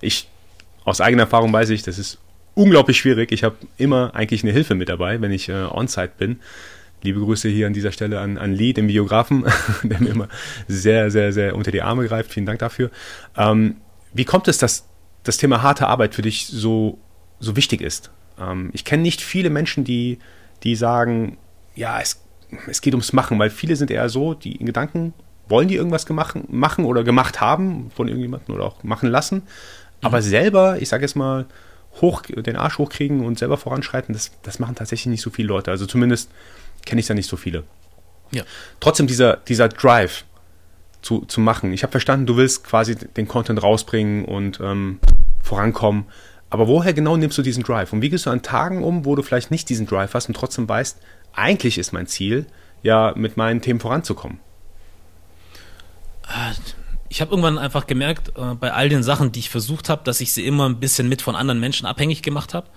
[0.00, 0.28] Ich,
[0.84, 2.18] aus eigener Erfahrung weiß ich, das ist
[2.54, 3.32] unglaublich schwierig.
[3.32, 6.40] Ich habe immer eigentlich eine Hilfe mit dabei, wenn ich äh, on-site bin.
[7.02, 9.44] Liebe Grüße hier an dieser Stelle an, an Lee, den Biografen,
[9.84, 10.28] der mir immer
[10.66, 12.32] sehr, sehr, sehr unter die Arme greift.
[12.32, 12.90] Vielen Dank dafür.
[13.36, 13.76] Ähm,
[14.12, 14.88] wie kommt es, dass
[15.28, 16.98] das Thema harte Arbeit für dich so,
[17.38, 18.10] so wichtig ist.
[18.40, 20.18] Ähm, ich kenne nicht viele Menschen, die,
[20.62, 21.36] die sagen,
[21.78, 22.20] ja, es,
[22.66, 25.14] es geht ums Machen, weil viele sind eher so, die in Gedanken
[25.48, 29.42] wollen die irgendwas gemacht, machen oder gemacht haben von irgendjemandem oder auch machen lassen.
[30.02, 30.22] Aber mhm.
[30.22, 31.46] selber, ich sage jetzt mal,
[32.00, 35.70] hoch, den Arsch hochkriegen und selber voranschreiten, das, das machen tatsächlich nicht so viele Leute.
[35.70, 36.30] Also zumindest
[36.84, 37.64] kenne ich da nicht so viele.
[38.30, 38.42] Ja.
[38.78, 40.24] Trotzdem dieser, dieser Drive
[41.00, 41.72] zu, zu machen.
[41.72, 45.00] Ich habe verstanden, du willst quasi den Content rausbringen und ähm,
[45.42, 46.04] vorankommen.
[46.50, 47.92] Aber woher genau nimmst du diesen Drive?
[47.92, 50.34] Und wie gehst du an Tagen um, wo du vielleicht nicht diesen Drive hast und
[50.34, 50.98] trotzdem weißt,
[51.38, 52.46] eigentlich ist mein Ziel,
[52.82, 54.40] ja, mit meinen Themen voranzukommen?
[56.28, 56.54] Äh,
[57.08, 60.20] ich habe irgendwann einfach gemerkt, äh, bei all den Sachen, die ich versucht habe, dass
[60.20, 62.68] ich sie immer ein bisschen mit von anderen Menschen abhängig gemacht habe.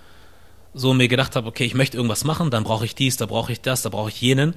[0.74, 3.52] So mir gedacht habe, okay, ich möchte irgendwas machen, dann brauche ich dies, da brauche
[3.52, 4.54] ich das, da brauche ich jenen.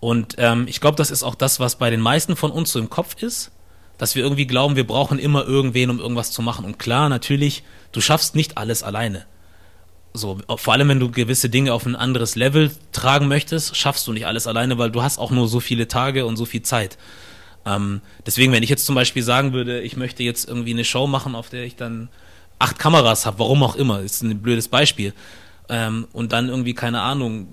[0.00, 2.78] Und ähm, ich glaube, das ist auch das, was bei den meisten von uns so
[2.78, 3.52] im Kopf ist,
[3.96, 6.64] dass wir irgendwie glauben, wir brauchen immer irgendwen, um irgendwas zu machen.
[6.64, 9.26] Und klar, natürlich, du schaffst nicht alles alleine.
[10.12, 14.12] So, vor allem wenn du gewisse Dinge auf ein anderes Level tragen möchtest, schaffst du
[14.12, 16.98] nicht alles alleine, weil du hast auch nur so viele Tage und so viel Zeit.
[17.64, 21.06] Ähm, deswegen, wenn ich jetzt zum Beispiel sagen würde, ich möchte jetzt irgendwie eine Show
[21.06, 22.08] machen, auf der ich dann
[22.58, 25.14] acht Kameras habe, warum auch immer, ist ein blödes Beispiel,
[25.68, 27.52] ähm, und dann irgendwie, keine Ahnung,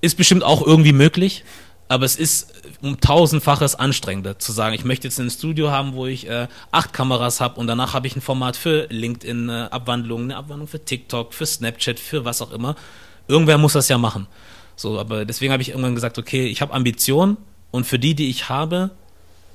[0.00, 1.44] ist bestimmt auch irgendwie möglich,
[1.88, 6.06] aber es ist um tausendfaches anstrengender zu sagen, ich möchte jetzt ein Studio haben, wo
[6.06, 10.38] ich äh, acht Kameras habe und danach habe ich ein Format für LinkedIn-Abwandlungen, äh, eine
[10.38, 12.76] Abwandlung für TikTok, für Snapchat, für was auch immer.
[13.28, 14.26] Irgendwer muss das ja machen.
[14.74, 17.36] So, aber deswegen habe ich irgendwann gesagt, okay, ich habe Ambitionen,
[17.76, 18.90] und für die, die ich habe,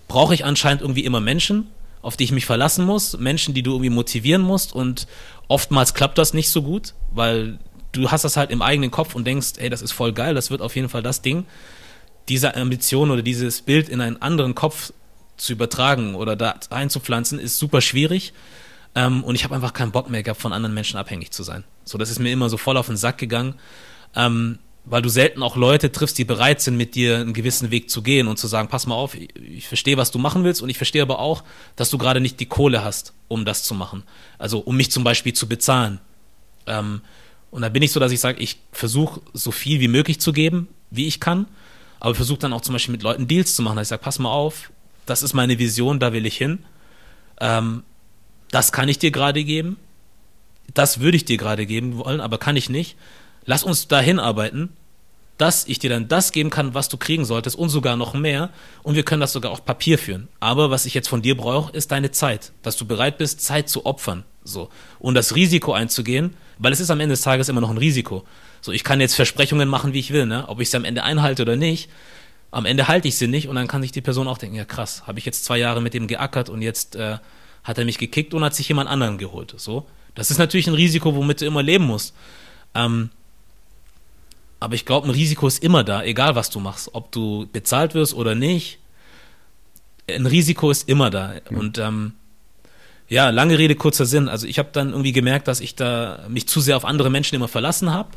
[0.07, 1.67] brauche ich anscheinend irgendwie immer Menschen,
[2.03, 4.73] auf die ich mich verlassen muss, Menschen, die du irgendwie motivieren musst.
[4.73, 5.07] Und
[5.47, 7.57] oftmals klappt das nicht so gut, weil
[7.91, 10.51] du hast das halt im eigenen Kopf und denkst, ey, das ist voll geil, das
[10.51, 11.45] wird auf jeden Fall das Ding.
[12.29, 14.93] Diese Ambition oder dieses Bild in einen anderen Kopf
[15.37, 18.33] zu übertragen oder da einzupflanzen, ist super schwierig.
[18.93, 21.63] Ähm, und ich habe einfach keinen Bock mehr gehabt, von anderen Menschen abhängig zu sein.
[21.83, 23.55] So, das ist mir immer so voll auf den Sack gegangen.
[24.15, 27.89] Ähm, weil du selten auch Leute triffst, die bereit sind, mit dir einen gewissen Weg
[27.89, 30.69] zu gehen und zu sagen, pass mal auf, ich, verstehe, was du machen willst und
[30.69, 31.43] ich verstehe aber auch,
[31.75, 34.03] dass du gerade nicht die Kohle hast, um das zu machen.
[34.39, 35.99] Also um mich zum Beispiel zu bezahlen.
[36.65, 37.01] Ähm,
[37.51, 40.33] und da bin ich so, dass ich sage, ich versuche so viel wie möglich zu
[40.33, 41.45] geben, wie ich kann,
[42.01, 43.77] aber versuche dann auch zum Beispiel mit Leuten Deals zu machen.
[43.77, 44.71] Dass ich sage, pass mal auf,
[45.05, 46.59] das ist meine Vision, da will ich hin.
[47.39, 47.83] Ähm,
[48.49, 49.77] das kann ich dir gerade geben.
[50.73, 52.97] Das würde ich dir gerade geben wollen, aber kann ich nicht
[53.45, 54.69] lass uns dahin arbeiten,
[55.37, 58.51] dass ich dir dann das geben kann, was du kriegen solltest und sogar noch mehr.
[58.83, 60.27] Und wir können das sogar auf Papier führen.
[60.39, 63.67] Aber was ich jetzt von dir brauche, ist deine Zeit, dass du bereit bist, Zeit
[63.67, 64.23] zu opfern.
[64.43, 64.69] So.
[64.99, 68.23] Und das Risiko einzugehen, weil es ist am Ende des Tages immer noch ein Risiko.
[68.61, 70.47] So, ich kann jetzt Versprechungen machen, wie ich will, ne?
[70.47, 71.89] Ob ich sie am Ende einhalte oder nicht.
[72.51, 74.65] Am Ende halte ich sie nicht und dann kann sich die Person auch denken, ja
[74.65, 77.17] krass, habe ich jetzt zwei Jahre mit dem geackert und jetzt äh,
[77.63, 79.53] hat er mich gekickt und hat sich jemand anderen geholt.
[79.57, 79.87] So.
[80.15, 82.13] Das ist natürlich ein Risiko, womit du immer leben musst.
[82.75, 83.09] Ähm,
[84.59, 86.89] aber ich glaube, ein Risiko ist immer da, egal was du machst.
[86.93, 88.77] Ob du bezahlt wirst oder nicht.
[90.09, 91.35] Ein Risiko ist immer da.
[91.49, 91.57] Mhm.
[91.57, 92.13] Und ähm,
[93.07, 94.27] ja, lange Rede, kurzer Sinn.
[94.27, 97.35] Also ich habe dann irgendwie gemerkt, dass ich da mich zu sehr auf andere Menschen
[97.35, 98.09] immer verlassen habe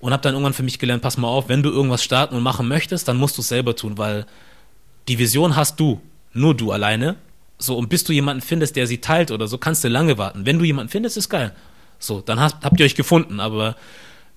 [0.00, 2.42] und habe dann irgendwann für mich gelernt, pass mal auf, wenn du irgendwas starten und
[2.42, 4.26] machen möchtest, dann musst du es selber tun, weil
[5.08, 6.00] die Vision hast du,
[6.32, 7.16] nur du alleine.
[7.58, 10.46] So, und bis du jemanden findest, der sie teilt oder so, kannst du lange warten.
[10.46, 11.52] Wenn du jemanden findest, ist geil.
[11.98, 13.76] So, dann hast, habt ihr euch gefunden, aber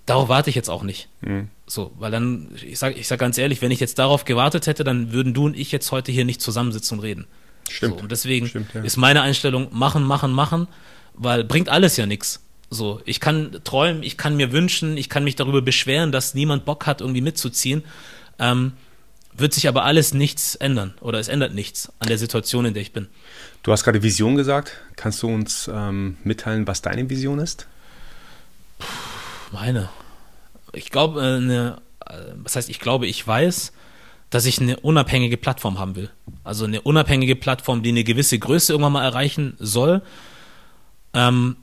[0.06, 1.08] darauf warte ich jetzt auch nicht.
[1.22, 1.48] Mhm.
[1.66, 4.84] So, weil dann, ich sage ich sag ganz ehrlich, wenn ich jetzt darauf gewartet hätte,
[4.84, 7.26] dann würden du und ich jetzt heute hier nicht zusammensitzen und reden.
[7.70, 7.96] Stimmt.
[7.96, 8.82] So, und deswegen Stimmt, ja.
[8.82, 10.68] ist meine Einstellung, machen, machen, machen,
[11.14, 12.44] weil bringt alles ja nichts.
[12.74, 16.66] So, ich kann träumen, ich kann mir wünschen, ich kann mich darüber beschweren, dass niemand
[16.66, 17.84] Bock hat, irgendwie mitzuziehen.
[18.40, 18.74] Ähm,
[19.36, 22.84] wird sich aber alles nichts ändern oder es ändert nichts an der Situation, in der
[22.84, 23.08] ich bin.
[23.64, 24.74] Du hast gerade Vision gesagt.
[24.96, 27.68] Kannst du uns ähm, mitteilen, was deine Vision ist?
[28.78, 28.88] Puh
[29.54, 29.90] meine?
[30.74, 33.72] Ich glaube, äh, eine, äh, was heißt, ich glaube, ich weiß,
[34.30, 36.10] dass ich eine unabhängige Plattform haben will.
[36.44, 40.02] Also eine unabhängige Plattform, die eine gewisse Größe irgendwann mal erreichen soll.
[41.14, 41.56] Ähm,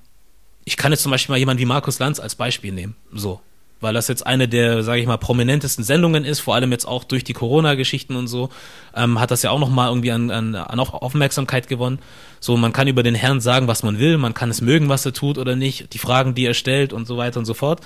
[0.65, 2.97] ich kann jetzt zum Beispiel mal jemanden wie Markus Lanz als Beispiel nehmen.
[3.13, 3.41] So
[3.81, 7.05] weil das jetzt eine der, sage ich mal, prominentesten Sendungen ist, vor allem jetzt auch
[7.05, 8.51] durch die Corona-Geschichten und so,
[8.95, 11.99] ähm, hat das ja auch nochmal irgendwie an, an, an Aufmerksamkeit gewonnen.
[12.41, 15.07] So, man kann über den Herrn sagen, was man will, man kann es mögen, was
[15.07, 17.81] er tut oder nicht, die Fragen, die er stellt und so weiter und so fort.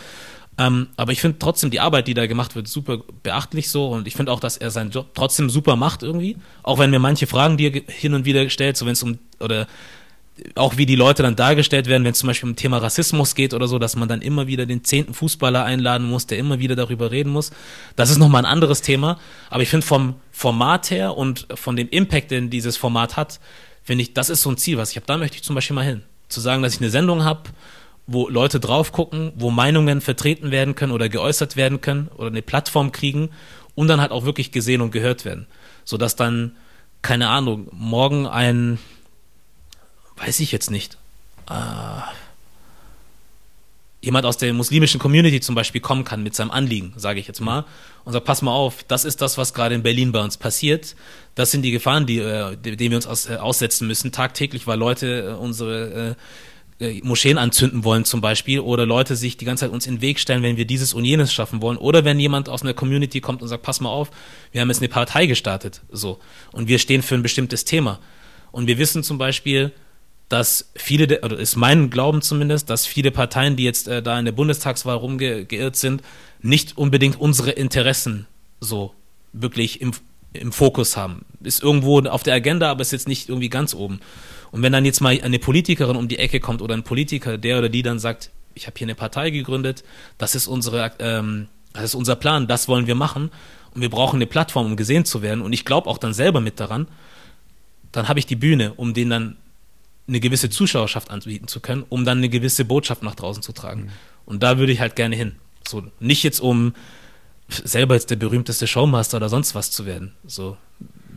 [0.56, 4.06] Ähm, aber ich finde trotzdem die Arbeit, die da gemacht wird, super beachtlich so und
[4.06, 6.36] ich finde auch, dass er seinen Job trotzdem super macht irgendwie.
[6.62, 9.18] Auch wenn mir manche Fragen, die er hin und wieder stellt, so wenn es um,
[9.40, 9.66] oder
[10.56, 13.54] auch wie die Leute dann dargestellt werden, wenn es zum Beispiel um Thema Rassismus geht
[13.54, 16.74] oder so, dass man dann immer wieder den zehnten Fußballer einladen muss, der immer wieder
[16.74, 17.52] darüber reden muss.
[17.94, 19.18] Das ist nochmal ein anderes Thema.
[19.48, 23.38] Aber ich finde vom Format her und von dem Impact, den dieses Format hat,
[23.84, 25.06] finde ich, das ist so ein Ziel, was ich habe.
[25.06, 26.02] Da möchte ich zum Beispiel mal hin.
[26.28, 27.42] Zu sagen, dass ich eine Sendung habe,
[28.06, 32.42] wo Leute drauf gucken, wo Meinungen vertreten werden können oder geäußert werden können oder eine
[32.42, 33.30] Plattform kriegen
[33.76, 35.46] und dann halt auch wirklich gesehen und gehört werden.
[35.84, 36.56] Sodass dann,
[37.02, 38.78] keine Ahnung, morgen ein
[40.16, 40.98] weiß ich jetzt nicht.
[41.48, 41.54] Äh,
[44.04, 47.40] jemand aus der muslimischen Community zum Beispiel kommen kann mit seinem Anliegen, sage ich jetzt
[47.40, 47.64] mal,
[48.04, 50.94] und sagt, pass mal auf, das ist das, was gerade in Berlin bei uns passiert.
[51.34, 54.78] Das sind die Gefahren, die, äh, denen wir uns aus, äh, aussetzen müssen tagtäglich, weil
[54.78, 56.16] Leute äh, unsere,
[56.80, 59.96] äh, äh, Moscheen anzünden wollen zum Beispiel oder Leute sich die ganze Zeit uns in
[59.96, 62.74] den Weg stellen, wenn wir dieses und jenes schaffen wollen oder wenn jemand aus einer
[62.74, 64.10] Community kommt und sagt, pass mal auf,
[64.50, 66.18] wir haben jetzt eine Partei gestartet, so
[66.50, 68.00] und wir stehen für ein bestimmtes Thema
[68.50, 69.72] und wir wissen zum Beispiel,
[70.28, 74.18] dass viele, de, oder ist mein Glauben zumindest, dass viele Parteien, die jetzt äh, da
[74.18, 76.02] in der Bundestagswahl rumgeirrt sind,
[76.40, 78.26] nicht unbedingt unsere Interessen
[78.60, 78.94] so
[79.32, 79.92] wirklich im,
[80.32, 81.24] im Fokus haben.
[81.42, 84.00] Ist irgendwo auf der Agenda, aber ist jetzt nicht irgendwie ganz oben.
[84.50, 87.58] Und wenn dann jetzt mal eine Politikerin um die Ecke kommt oder ein Politiker, der
[87.58, 89.84] oder die dann sagt, ich habe hier eine Partei gegründet,
[90.16, 93.30] das ist unsere, ähm, das ist unser Plan, das wollen wir machen
[93.74, 96.40] und wir brauchen eine Plattform, um gesehen zu werden und ich glaube auch dann selber
[96.40, 96.86] mit daran,
[97.90, 99.36] dann habe ich die Bühne, um denen dann
[100.06, 103.84] eine gewisse Zuschauerschaft anbieten zu können, um dann eine gewisse Botschaft nach draußen zu tragen.
[103.84, 103.90] Mhm.
[104.26, 105.36] Und da würde ich halt gerne hin.
[105.66, 106.74] So, nicht jetzt um
[107.48, 110.12] selber jetzt der berühmteste Showmaster oder sonst was zu werden.
[110.26, 110.56] So,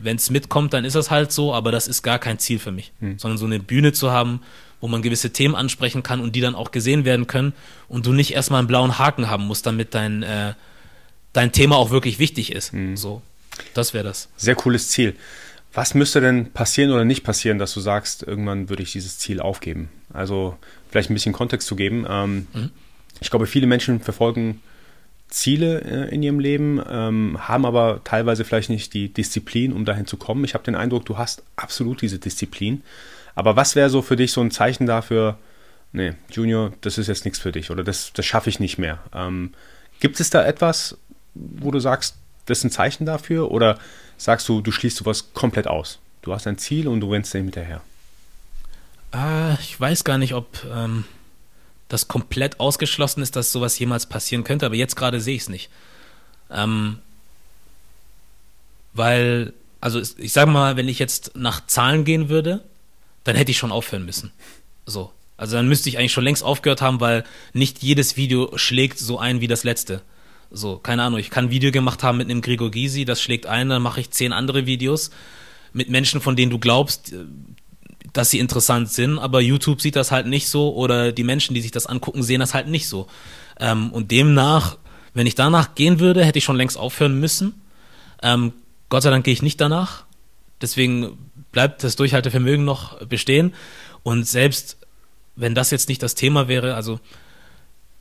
[0.00, 2.70] wenn es mitkommt, dann ist das halt so, aber das ist gar kein Ziel für
[2.70, 2.92] mich.
[3.00, 3.18] Hm.
[3.18, 4.40] Sondern so eine Bühne zu haben,
[4.80, 7.52] wo man gewisse Themen ansprechen kann und die dann auch gesehen werden können
[7.88, 10.54] und du nicht erstmal einen blauen Haken haben musst, damit dein, äh,
[11.32, 12.72] dein Thema auch wirklich wichtig ist.
[12.72, 12.96] Hm.
[12.96, 13.22] So,
[13.74, 14.28] das wäre das.
[14.36, 15.16] Sehr cooles Ziel.
[15.72, 19.40] Was müsste denn passieren oder nicht passieren, dass du sagst, irgendwann würde ich dieses Ziel
[19.40, 19.90] aufgeben?
[20.12, 20.56] Also
[20.90, 22.06] vielleicht ein bisschen Kontext zu geben.
[22.08, 22.70] Ähm, mhm.
[23.20, 24.62] Ich glaube, viele Menschen verfolgen
[25.28, 30.06] Ziele äh, in ihrem Leben, ähm, haben aber teilweise vielleicht nicht die Disziplin, um dahin
[30.06, 30.44] zu kommen.
[30.44, 32.82] Ich habe den Eindruck, du hast absolut diese Disziplin.
[33.34, 35.38] Aber was wäre so für dich so ein Zeichen dafür,
[35.92, 38.98] nee, Junior, das ist jetzt nichts für dich oder das, das schaffe ich nicht mehr?
[39.14, 39.52] Ähm,
[40.00, 40.96] gibt es da etwas,
[41.34, 42.16] wo du sagst,
[42.46, 43.50] das ist ein Zeichen dafür?
[43.50, 43.78] Oder
[44.18, 45.98] sagst du, du schließt sowas komplett aus?
[46.20, 47.80] Du hast ein Ziel und du rennst dem hinterher.
[49.14, 50.46] Äh, ich weiß gar nicht, ob.
[50.70, 51.04] Ähm
[51.88, 55.48] das komplett ausgeschlossen ist, dass sowas jemals passieren könnte, aber jetzt gerade sehe ich es
[55.48, 55.70] nicht.
[56.50, 56.98] Ähm,
[58.92, 62.62] weil, also ich sage mal, wenn ich jetzt nach Zahlen gehen würde,
[63.24, 64.32] dann hätte ich schon aufhören müssen.
[64.86, 65.12] So.
[65.36, 69.18] Also dann müsste ich eigentlich schon längst aufgehört haben, weil nicht jedes Video schlägt so
[69.18, 70.02] ein wie das letzte.
[70.50, 73.46] So, keine Ahnung, ich kann ein Video gemacht haben mit einem Gregor Gysi, das schlägt
[73.46, 75.10] ein, dann mache ich zehn andere Videos
[75.74, 77.12] mit Menschen, von denen du glaubst,
[78.14, 81.60] dass sie interessant sind, aber YouTube sieht das halt nicht so oder die Menschen, die
[81.60, 83.08] sich das angucken, sehen das halt nicht so.
[83.60, 84.78] Ähm, und demnach,
[85.12, 87.60] wenn ich danach gehen würde, hätte ich schon längst aufhören müssen.
[88.22, 88.52] Ähm,
[88.88, 90.04] Gott sei Dank gehe ich nicht danach.
[90.62, 91.18] Deswegen
[91.52, 93.52] bleibt das Durchhaltevermögen noch bestehen.
[94.02, 94.78] Und selbst
[95.36, 96.98] wenn das jetzt nicht das Thema wäre, also,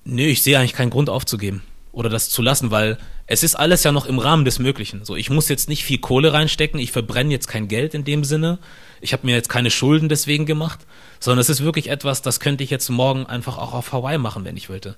[0.06, 1.62] nö, ich sehe eigentlich keinen Grund aufzugeben
[1.98, 5.04] oder das zu lassen, weil es ist alles ja noch im Rahmen des Möglichen.
[5.04, 8.24] So, ich muss jetzt nicht viel Kohle reinstecken, ich verbrenne jetzt kein Geld in dem
[8.24, 8.60] Sinne.
[9.02, 10.86] Ich habe mir jetzt keine Schulden deswegen gemacht,
[11.20, 14.46] sondern es ist wirklich etwas, das könnte ich jetzt morgen einfach auch auf Hawaii machen,
[14.46, 14.96] wenn ich wollte.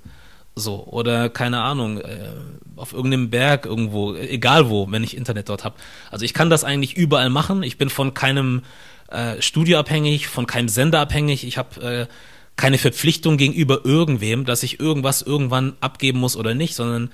[0.56, 2.32] So, oder keine Ahnung, äh,
[2.76, 5.76] auf irgendeinem Berg irgendwo, egal wo, wenn ich Internet dort habe.
[6.12, 7.64] Also ich kann das eigentlich überall machen.
[7.64, 8.64] Ich bin von keinem
[9.08, 11.46] äh, Studio abhängig, von keinem Sender abhängig.
[11.46, 12.14] Ich habe äh,
[12.60, 17.10] keine Verpflichtung gegenüber irgendwem, dass ich irgendwas irgendwann abgeben muss oder nicht, sondern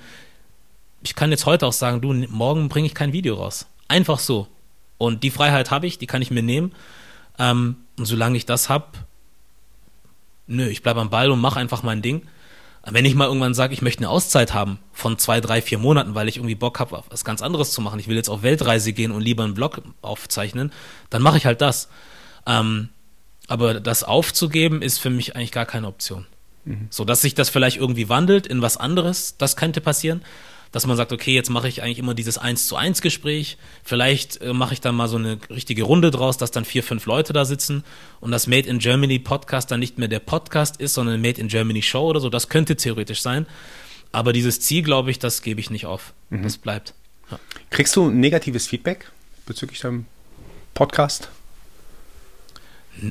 [1.02, 3.66] ich kann jetzt heute auch sagen, du, morgen bringe ich kein Video raus.
[3.86, 4.48] Einfach so.
[4.98, 6.72] Und die Freiheit habe ich, die kann ich mir nehmen.
[7.38, 8.86] Ähm, und solange ich das habe,
[10.48, 12.26] nö, ich bleibe am Ball und mache einfach mein Ding.
[12.84, 16.14] Wenn ich mal irgendwann sage, ich möchte eine Auszeit haben von zwei, drei, vier Monaten,
[16.14, 18.92] weil ich irgendwie Bock habe, was ganz anderes zu machen, ich will jetzt auf Weltreise
[18.92, 20.72] gehen und lieber einen Blog aufzeichnen,
[21.10, 21.88] dann mache ich halt das.
[22.46, 22.88] Ähm,
[23.46, 26.26] aber das aufzugeben ist für mich eigentlich gar keine Option.
[26.64, 26.88] Mhm.
[26.90, 30.22] So, dass sich das vielleicht irgendwie wandelt in was anderes, das könnte passieren.
[30.72, 33.56] Dass man sagt, okay, jetzt mache ich eigentlich immer dieses Eins zu eins Gespräch.
[33.82, 37.06] Vielleicht äh, mache ich dann mal so eine richtige Runde draus, dass dann vier, fünf
[37.06, 37.84] Leute da sitzen
[38.20, 41.48] und das Made in Germany Podcast dann nicht mehr der Podcast ist, sondern Made in
[41.48, 42.28] Germany Show oder so.
[42.28, 43.46] Das könnte theoretisch sein.
[44.12, 46.12] Aber dieses Ziel, glaube ich, das gebe ich nicht auf.
[46.30, 46.42] Mhm.
[46.42, 46.94] Das bleibt.
[47.30, 47.38] Ja.
[47.70, 49.10] Kriegst du negatives Feedback
[49.46, 50.04] bezüglich deinem
[50.74, 51.30] Podcast?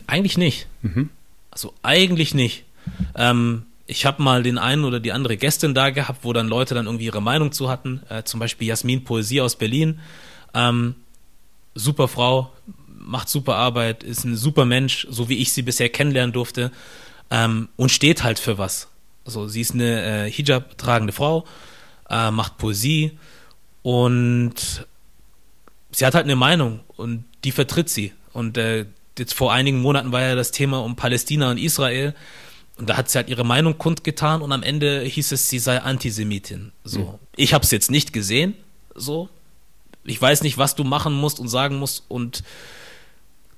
[0.08, 0.68] Eigentlich nicht.
[0.82, 1.10] Mhm.
[1.52, 2.66] Also eigentlich nicht.
[3.16, 6.74] Ähm, ich habe mal den einen oder die andere Gästin da gehabt, wo dann Leute
[6.74, 8.02] dann irgendwie ihre Meinung zu hatten.
[8.10, 10.00] Äh, zum Beispiel Jasmin Poesie aus Berlin.
[10.54, 10.96] Ähm,
[11.76, 12.52] super Frau,
[12.88, 16.72] macht super Arbeit, ist ein super Mensch, so wie ich sie bisher kennenlernen durfte.
[17.30, 18.88] Ähm, und steht halt für was.
[19.26, 21.46] Also sie ist eine äh, Hijab tragende Frau,
[22.10, 23.18] äh, macht Poesie
[23.82, 24.86] und
[25.92, 28.14] sie hat halt eine Meinung und die vertritt sie.
[28.34, 28.86] Und äh,
[29.20, 32.14] jetzt vor einigen Monaten war ja das Thema um Palästina und Israel.
[32.78, 35.82] Und da hat sie halt ihre Meinung kundgetan und am Ende hieß es, sie sei
[35.82, 36.74] Antisemitin.
[36.84, 37.00] So.
[37.00, 37.20] Mhm.
[37.38, 38.56] Ich habe es jetzt nicht gesehen.
[38.94, 39.30] So.
[40.04, 42.44] Ich weiß nicht, was du machen musst und sagen musst und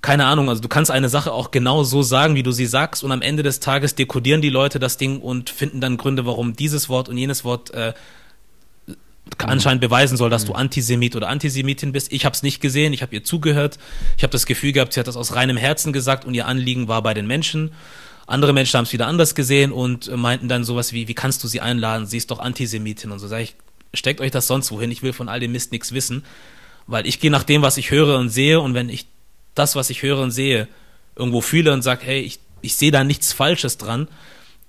[0.01, 3.03] keine Ahnung, also du kannst eine Sache auch genau so sagen, wie du sie sagst,
[3.03, 6.55] und am Ende des Tages dekodieren die Leute das Ding und finden dann Gründe, warum
[6.55, 7.93] dieses Wort und jenes Wort äh,
[9.39, 10.59] anscheinend beweisen soll, dass du mhm.
[10.59, 12.11] Antisemit oder Antisemitin bist.
[12.11, 13.77] Ich habe es nicht gesehen, ich habe ihr zugehört.
[14.17, 16.87] Ich habe das Gefühl gehabt, sie hat das aus reinem Herzen gesagt und ihr Anliegen
[16.87, 17.71] war bei den Menschen.
[18.25, 21.47] Andere Menschen haben es wieder anders gesehen und meinten dann sowas wie, wie kannst du
[21.47, 22.05] sie einladen?
[22.05, 23.27] Sie ist doch Antisemitin und so.
[23.27, 23.55] Sag ich,
[23.93, 24.91] steckt euch das sonst wohin?
[24.91, 26.25] Ich will von all dem Mist nichts wissen,
[26.87, 29.07] weil ich gehe nach dem, was ich höre und sehe und wenn ich
[29.55, 30.67] das, was ich höre und sehe,
[31.15, 34.07] irgendwo fühle und sage, hey, ich, ich sehe da nichts Falsches dran,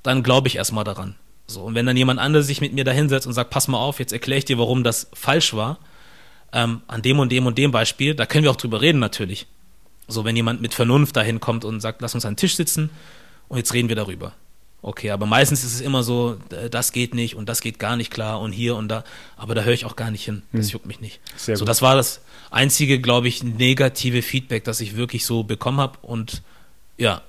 [0.02, 1.16] dann glaube ich erstmal daran.
[1.50, 3.78] So, und wenn dann jemand anderes sich mit mir da hinsetzt und sagt, pass mal
[3.78, 5.78] auf, jetzt erkläre ich dir, warum das falsch war,
[6.52, 9.46] ähm, an dem und dem und dem Beispiel, da können wir auch drüber reden natürlich.
[10.06, 12.90] So, wenn jemand mit Vernunft dahin kommt und sagt, lass uns an den Tisch sitzen
[13.48, 14.34] und jetzt reden wir darüber.
[14.80, 16.38] Okay, aber meistens ist es immer so,
[16.70, 19.02] das geht nicht und das geht gar nicht klar und hier und da,
[19.36, 20.42] aber da höre ich auch gar nicht hin.
[20.52, 20.72] Das hm.
[20.74, 21.20] juckt mich nicht.
[21.36, 21.68] Sehr so, gut.
[21.68, 22.20] das war das
[22.50, 26.42] einzige, glaube ich, negative Feedback, das ich wirklich so bekommen habe und
[26.96, 27.22] ja,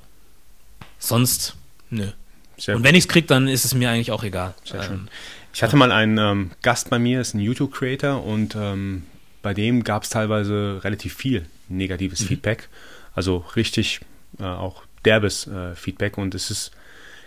[1.00, 1.56] sonst,
[1.90, 2.12] nö.
[2.60, 4.54] Sehr und wenn ich es kriege, dann ist es mir eigentlich auch egal.
[4.64, 4.94] Sehr schön.
[4.94, 5.08] Ähm,
[5.54, 9.04] ich hatte mal einen ähm, Gast bei mir, ist ein YouTube-Creator und ähm,
[9.42, 12.26] bei dem gab es teilweise relativ viel negatives mhm.
[12.26, 12.70] Feedback.
[13.16, 14.02] Also richtig
[14.40, 16.72] äh, auch derbes äh, Feedback und es ist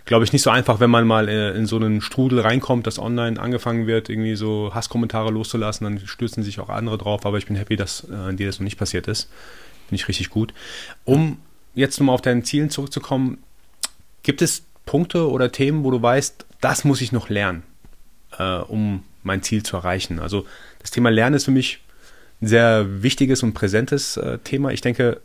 [0.05, 2.99] glaube ich, nicht so einfach, wenn man mal äh, in so einen Strudel reinkommt, dass
[2.99, 7.45] online angefangen wird, irgendwie so Hasskommentare loszulassen, dann stürzen sich auch andere drauf, aber ich
[7.45, 9.29] bin happy, dass äh, dir das noch nicht passiert ist.
[9.87, 10.53] Finde ich richtig gut.
[11.05, 11.37] Um
[11.73, 13.37] jetzt nochmal auf deinen Zielen zurückzukommen,
[14.23, 17.63] gibt es Punkte oder Themen, wo du weißt, das muss ich noch lernen,
[18.37, 20.19] äh, um mein Ziel zu erreichen?
[20.19, 20.45] Also
[20.79, 21.79] das Thema Lernen ist für mich
[22.41, 24.71] ein sehr wichtiges und präsentes äh, Thema.
[24.71, 25.21] Ich denke,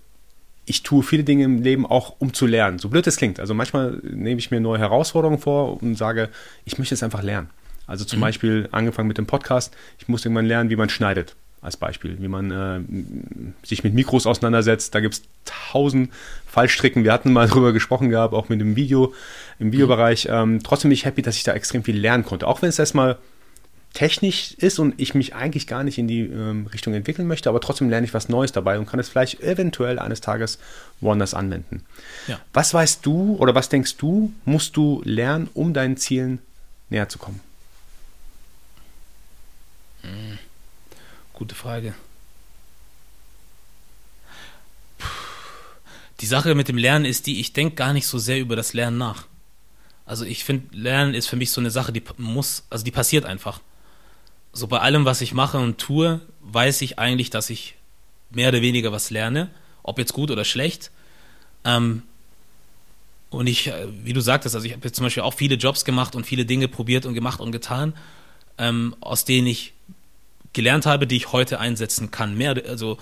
[0.67, 2.79] ich tue viele Dinge im Leben auch, um zu lernen.
[2.79, 3.41] So blöd es klingt.
[3.41, 6.29] Also manchmal nehme ich mir neue Herausforderungen vor und sage,
[6.65, 7.49] ich möchte es einfach lernen.
[7.87, 8.23] Also zum mhm.
[8.23, 9.75] Beispiel angefangen mit dem Podcast.
[9.99, 11.35] Ich muss irgendwann lernen, wie man schneidet.
[11.61, 14.95] Als Beispiel, wie man äh, sich mit Mikros auseinandersetzt.
[14.95, 16.13] Da gibt es tausend
[16.47, 17.03] Fallstricken.
[17.03, 19.13] Wir hatten mal darüber gesprochen gehabt, auch mit dem Video,
[19.59, 20.29] im Videobereich.
[20.31, 22.47] Ähm, trotzdem bin ich happy, dass ich da extrem viel lernen konnte.
[22.47, 23.19] Auch wenn es erstmal
[23.95, 27.61] technisch ist und ich mich eigentlich gar nicht in die ähm, Richtung entwickeln möchte, aber
[27.61, 30.59] trotzdem lerne ich was Neues dabei und kann es vielleicht eventuell eines Tages
[31.01, 31.85] woanders anwenden.
[32.27, 32.39] Ja.
[32.53, 36.39] Was weißt du oder was denkst du, musst du lernen, um deinen Zielen
[36.91, 37.41] näher zu kommen?
[41.39, 41.95] Gute Frage.
[46.21, 48.73] Die Sache mit dem Lernen ist die, ich denke gar nicht so sehr über das
[48.73, 49.29] Lernen nach.
[50.05, 53.25] Also ich finde, Lernen ist für mich so eine Sache, die muss, also die passiert
[53.25, 53.61] einfach
[54.53, 57.77] so bei allem, was ich mache und tue, weiß ich eigentlich, dass ich
[58.31, 59.49] mehr oder weniger was lerne,
[59.85, 60.91] ob jetzt gut oder schlecht.
[61.65, 62.03] Ähm,
[63.31, 65.85] und ich, äh, wie du sagtest, also ich habe jetzt zum Beispiel auch viele Jobs
[65.85, 67.95] gemacht und viele Dinge probiert und gemacht und getan,
[68.59, 69.73] ähm, aus denen ich
[70.59, 72.37] gelernt habe, die ich heute einsetzen kann.
[72.37, 72.99] Mehr, also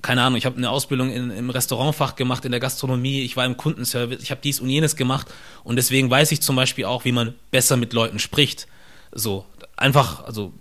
[0.00, 3.44] keine Ahnung, ich habe eine Ausbildung in, im Restaurantfach gemacht, in der Gastronomie, ich war
[3.44, 5.26] im Kundenservice, ich habe dies und jenes gemacht
[5.64, 8.66] und deswegen weiß ich zum Beispiel auch, wie man besser mit Leuten spricht.
[9.12, 9.44] So,
[9.76, 10.54] einfach, also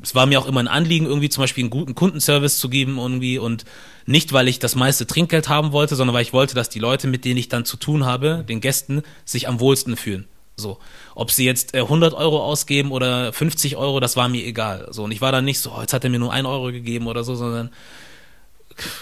[0.00, 2.96] es war mir auch immer ein Anliegen, irgendwie zum Beispiel einen guten Kundenservice zu geben
[2.98, 3.64] irgendwie und
[4.06, 7.08] nicht, weil ich das meiste Trinkgeld haben wollte, sondern weil ich wollte, dass die Leute,
[7.08, 10.26] mit denen ich dann zu tun habe, den Gästen, sich am wohlsten fühlen.
[10.60, 10.78] So.
[11.14, 14.86] Ob sie jetzt 100 äh, Euro ausgeben oder 50 Euro, das war mir egal.
[14.90, 15.04] So.
[15.04, 17.08] Und ich war dann nicht so, oh, jetzt hat er mir nur ein Euro gegeben
[17.08, 17.70] oder so, sondern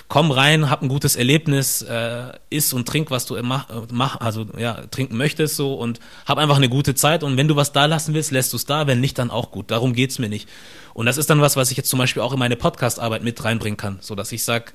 [0.08, 4.46] komm rein, hab ein gutes Erlebnis, äh, iss und trink, was du mach, mach, also
[4.56, 7.86] ja, trinken möchtest so und hab einfach eine gute Zeit und wenn du was da
[7.86, 9.70] lassen willst, lässt du es da, wenn nicht, dann auch gut.
[9.70, 10.48] Darum geht's mir nicht.
[10.94, 13.44] Und das ist dann was, was ich jetzt zum Beispiel auch in meine Podcast-Arbeit mit
[13.44, 14.72] reinbringen kann, so dass ich sag,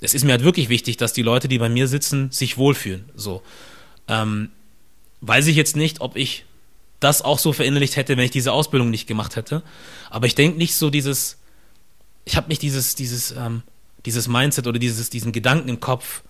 [0.00, 3.06] es ist mir halt wirklich wichtig, dass die Leute, die bei mir sitzen, sich wohlfühlen.
[3.14, 3.42] So
[4.08, 4.50] ähm,
[5.26, 6.44] weiß ich jetzt nicht, ob ich
[7.00, 9.62] das auch so verinnerlicht hätte, wenn ich diese Ausbildung nicht gemacht hätte.
[10.10, 11.38] Aber ich denke nicht so dieses,
[12.24, 13.62] ich habe nicht dieses, dieses ähm,
[14.06, 16.22] dieses Mindset oder dieses, diesen Gedanken im Kopf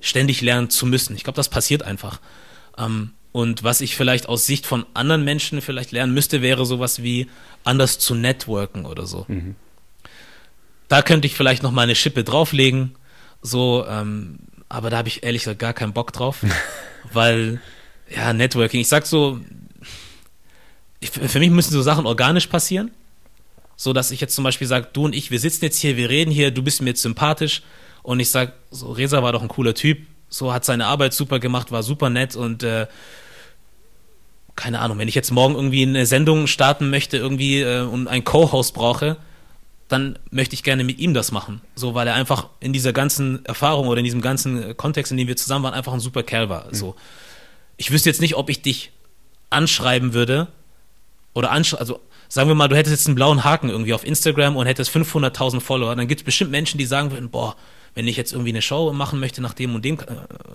[0.00, 1.14] ständig lernen zu müssen.
[1.16, 2.20] Ich glaube, das passiert einfach.
[2.76, 7.02] Ähm, und was ich vielleicht aus Sicht von anderen Menschen vielleicht lernen müsste, wäre sowas
[7.02, 7.28] wie
[7.64, 9.24] anders zu networken oder so.
[9.28, 9.54] Mhm.
[10.88, 12.96] Da könnte ich vielleicht noch mal eine Schippe drauflegen,
[13.40, 16.44] so, ähm, aber da habe ich ehrlich gesagt gar keinen Bock drauf,
[17.12, 17.62] weil
[18.14, 18.80] ja Networking.
[18.80, 19.40] Ich sag so,
[21.00, 22.90] ich, für mich müssen so Sachen organisch passieren
[23.82, 26.08] so dass ich jetzt zum Beispiel sage, du und ich, wir sitzen jetzt hier, wir
[26.08, 27.62] reden hier, du bist mir jetzt sympathisch
[28.04, 29.98] und ich sage, so Reza war doch ein cooler Typ,
[30.28, 32.86] so hat seine Arbeit super gemacht, war super nett und äh,
[34.54, 38.22] keine Ahnung, wenn ich jetzt morgen irgendwie eine Sendung starten möchte irgendwie äh, und einen
[38.22, 39.16] Co-Host brauche,
[39.88, 41.60] dann möchte ich gerne mit ihm das machen.
[41.74, 45.26] So, weil er einfach in dieser ganzen Erfahrung oder in diesem ganzen Kontext, in dem
[45.26, 46.68] wir zusammen waren, einfach ein super Kerl war.
[46.68, 46.74] Mhm.
[46.74, 46.94] So.
[47.82, 48.92] Ich wüsste jetzt nicht, ob ich dich
[49.50, 50.46] anschreiben würde
[51.34, 54.54] oder anschreiben, also sagen wir mal, du hättest jetzt einen blauen Haken irgendwie auf Instagram
[54.54, 57.56] und hättest 500.000 Follower, dann gibt es bestimmt Menschen, die sagen würden, boah,
[57.96, 60.04] wenn ich jetzt irgendwie eine Show machen möchte nach dem und dem äh,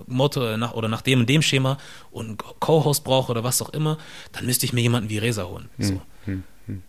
[0.05, 1.77] Motto äh, nach, oder nach dem und dem Schema
[2.11, 3.97] und einen Co-Host brauche oder was auch immer,
[4.31, 5.67] dann müsste ich mir jemanden wie Resa holen.
[5.79, 6.01] Hm, so.
[6.23, 6.81] Hm, hm,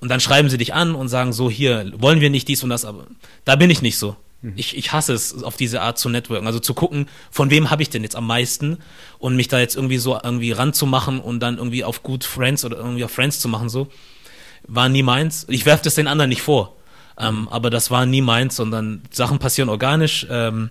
[0.00, 2.70] Und dann schreiben sie dich an und sagen so, hier, wollen wir nicht dies und
[2.70, 3.08] das, aber
[3.44, 4.16] da bin ich nicht so.
[4.42, 4.54] Mhm.
[4.56, 6.46] Ich, ich hasse es, auf diese Art zu networken.
[6.46, 8.78] Also zu gucken, von wem habe ich denn jetzt am meisten
[9.18, 12.76] und mich da jetzt irgendwie so irgendwie ranzumachen und dann irgendwie auf Good Friends oder
[12.76, 13.88] irgendwie auf Friends zu machen, so,
[14.66, 15.46] war nie meins.
[15.48, 16.76] Ich werfe das den anderen nicht vor.
[17.18, 20.26] Ähm, aber das war nie meins, sondern Sachen passieren organisch.
[20.30, 20.70] Ähm,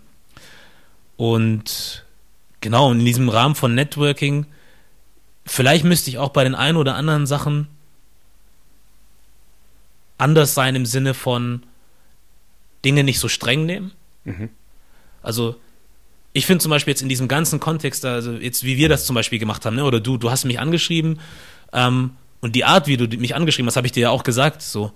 [1.18, 2.06] und
[2.62, 4.48] genau, in diesem Rahmen von Networking,
[5.46, 7.68] vielleicht müsste ich auch bei den ein oder anderen Sachen
[10.18, 11.64] anders sein im Sinne von
[12.86, 13.92] Dinge nicht so streng nehmen.
[14.24, 14.50] Mhm.
[15.22, 15.56] Also
[16.34, 19.16] ich finde zum Beispiel jetzt in diesem ganzen Kontext, also jetzt wie wir das zum
[19.16, 21.20] Beispiel gemacht haben, ne, oder du, du hast mich angeschrieben
[21.74, 24.62] ähm, und die Art, wie du mich angeschrieben hast, habe ich dir ja auch gesagt,
[24.62, 24.92] so,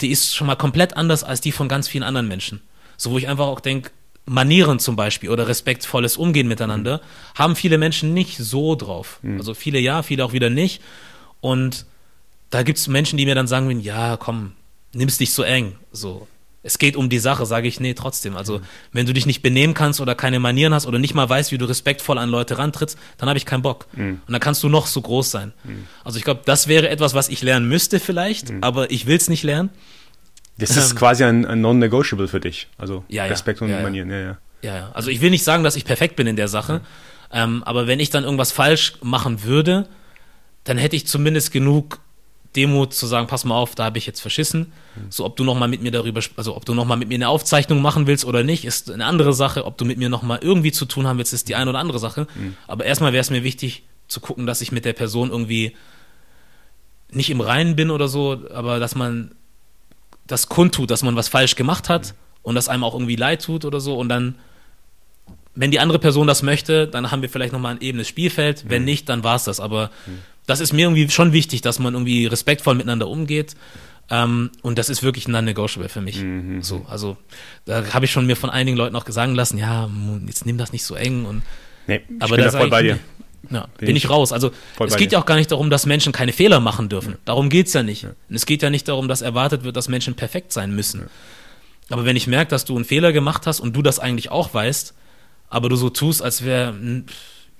[0.00, 2.60] die ist schon mal komplett anders als die von ganz vielen anderen Menschen.
[2.96, 3.90] So, wo ich einfach auch denke,
[4.26, 7.38] Manieren zum Beispiel oder respektvolles Umgehen miteinander mhm.
[7.38, 9.18] haben viele Menschen nicht so drauf.
[9.22, 9.38] Mhm.
[9.38, 10.82] Also viele ja, viele auch wieder nicht.
[11.40, 11.86] Und
[12.50, 14.52] da gibt es Menschen, die mir dann sagen, ja, komm,
[14.92, 15.76] nimm's dich so eng.
[15.90, 16.28] So,
[16.62, 18.36] es geht um die Sache, sage ich, nee, trotzdem.
[18.36, 18.62] Also, mhm.
[18.92, 21.58] wenn du dich nicht benehmen kannst oder keine Manieren hast oder nicht mal weißt, wie
[21.58, 23.86] du respektvoll an Leute rantrittst, dann habe ich keinen Bock.
[23.94, 24.20] Mhm.
[24.26, 25.52] Und dann kannst du noch so groß sein.
[25.64, 25.86] Mhm.
[26.04, 28.62] Also, ich glaube, das wäre etwas, was ich lernen müsste vielleicht, mhm.
[28.62, 29.70] aber ich will es nicht lernen.
[30.58, 32.68] Das ist ähm, quasi ein, ein Non-Negotiable für dich.
[32.76, 34.38] Also, ja, Respekt ja, und ja, Manieren, ja, ja.
[34.62, 34.90] Ja, ja.
[34.92, 36.82] Also, ich will nicht sagen, dass ich perfekt bin in der Sache,
[37.32, 39.88] ähm, aber wenn ich dann irgendwas falsch machen würde,
[40.64, 42.00] dann hätte ich zumindest genug
[42.56, 44.72] Demut zu sagen, pass mal auf, da habe ich jetzt verschissen.
[45.08, 47.14] So, ob du noch mal mit mir darüber, also ob du noch mal mit mir
[47.14, 49.66] eine Aufzeichnung machen willst oder nicht, ist eine andere Sache.
[49.66, 51.78] Ob du mit mir noch mal irgendwie zu tun haben willst, ist die eine oder
[51.78, 52.26] andere Sache.
[52.34, 52.56] Mhm.
[52.66, 55.76] Aber erstmal wäre es mir wichtig zu gucken, dass ich mit der Person irgendwie
[57.12, 59.32] nicht im Reinen bin oder so, aber dass man
[60.26, 62.14] das kundtut, dass man was falsch gemacht hat mhm.
[62.42, 64.36] und dass einem auch irgendwie leid tut oder so und dann
[65.54, 68.66] wenn die andere Person das möchte, dann haben wir vielleicht nochmal ein ebenes Spielfeld.
[68.68, 68.86] Wenn mhm.
[68.86, 69.58] nicht, dann war es das.
[69.58, 70.20] Aber mhm
[70.50, 73.54] das ist mir irgendwie schon wichtig, dass man irgendwie respektvoll miteinander umgeht.
[74.10, 76.22] Ähm, und das ist wirklich ein non-negotiable für mich.
[76.22, 76.62] Mhm.
[76.62, 77.16] So, also
[77.64, 79.88] da habe ich schon mir von einigen Leuten auch sagen lassen, ja,
[80.26, 81.24] jetzt nimm das nicht so eng.
[81.24, 81.42] Und,
[81.86, 82.98] nee, ich aber bin da voll bei dir.
[83.48, 84.32] Ja, bin, bin ich, raus.
[84.32, 87.16] Also es geht ja auch gar nicht darum, dass Menschen keine Fehler machen dürfen.
[87.24, 88.02] Darum geht es ja nicht.
[88.02, 88.10] Ja.
[88.28, 91.02] Und es geht ja nicht darum, dass erwartet wird, dass Menschen perfekt sein müssen.
[91.02, 91.06] Ja.
[91.90, 94.52] Aber wenn ich merke, dass du einen Fehler gemacht hast und du das eigentlich auch
[94.52, 94.94] weißt,
[95.48, 96.74] aber du so tust, als wäre,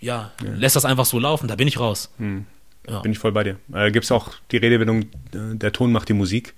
[0.00, 2.10] ja, lässt das einfach so laufen, da bin ich raus.
[2.18, 2.46] Hm.
[2.90, 3.00] Ja.
[3.00, 3.56] Bin ich voll bei dir.
[3.72, 6.54] Äh, Gibt es auch die Redewendung, äh, der Ton macht die Musik.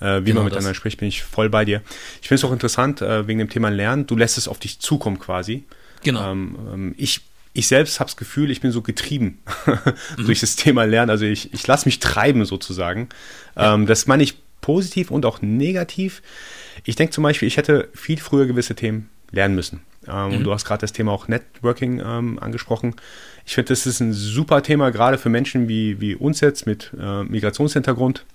[0.00, 0.76] Äh, wie genau man miteinander das.
[0.76, 1.80] spricht, bin ich voll bei dir.
[2.20, 4.78] Ich finde es auch interessant, äh, wegen dem Thema Lernen, du lässt es auf dich
[4.78, 5.64] zukommen quasi.
[6.02, 6.32] Genau.
[6.32, 7.22] Ähm, ähm ich,
[7.54, 10.26] ich selbst habe das Gefühl, ich bin so getrieben mhm.
[10.26, 11.10] durch das Thema Lernen.
[11.10, 13.08] Also ich, ich lasse mich treiben sozusagen.
[13.56, 13.74] Ja.
[13.74, 16.22] Ähm, das meine ich positiv und auch negativ.
[16.84, 19.80] Ich denke zum Beispiel, ich hätte viel früher gewisse Themen lernen müssen.
[20.08, 20.44] Ähm, mhm.
[20.44, 22.94] Du hast gerade das Thema auch Networking ähm, angesprochen.
[23.46, 26.90] Ich finde, das ist ein super Thema, gerade für Menschen wie, wie uns jetzt mit
[27.00, 28.26] äh, Migrationshintergrund.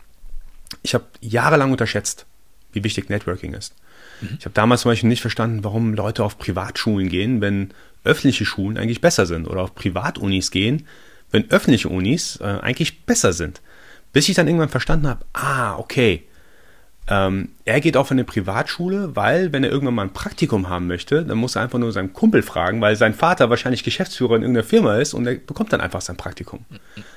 [0.84, 2.26] Ich habe jahrelang unterschätzt,
[2.72, 3.76] wie wichtig Networking ist.
[4.22, 4.38] Mhm.
[4.40, 7.74] Ich habe damals zum Beispiel nicht verstanden, warum Leute auf Privatschulen gehen, wenn
[8.06, 10.88] öffentliche Schulen eigentlich besser sind oder auf Privatunis gehen,
[11.30, 13.62] wenn öffentliche Unis äh, eigentlich besser sind.
[14.14, 16.24] Bis ich dann irgendwann verstanden habe, ah, okay,
[17.12, 21.26] ähm, er geht auf eine Privatschule, weil, wenn er irgendwann mal ein Praktikum haben möchte,
[21.26, 24.64] dann muss er einfach nur seinen Kumpel fragen, weil sein Vater wahrscheinlich Geschäftsführer in irgendeiner
[24.64, 26.64] Firma ist und er bekommt dann einfach sein Praktikum.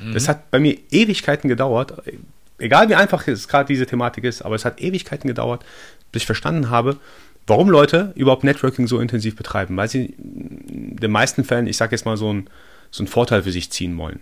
[0.00, 0.12] Mhm.
[0.12, 2.02] Das hat bei mir Ewigkeiten gedauert,
[2.58, 5.64] egal wie einfach es gerade diese Thematik ist, aber es hat Ewigkeiten gedauert,
[6.10, 6.96] bis ich verstanden habe,
[7.46, 11.94] warum Leute überhaupt Networking so intensiv betreiben, weil sie in den meisten Fällen, ich sage
[11.94, 12.50] jetzt mal, so einen,
[12.90, 14.18] so einen Vorteil für sich ziehen wollen.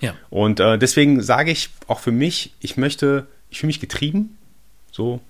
[0.00, 0.14] Ja.
[0.30, 4.38] Und äh, deswegen sage ich auch für mich, ich möchte, ich fühle mich getrieben
[4.94, 5.20] so,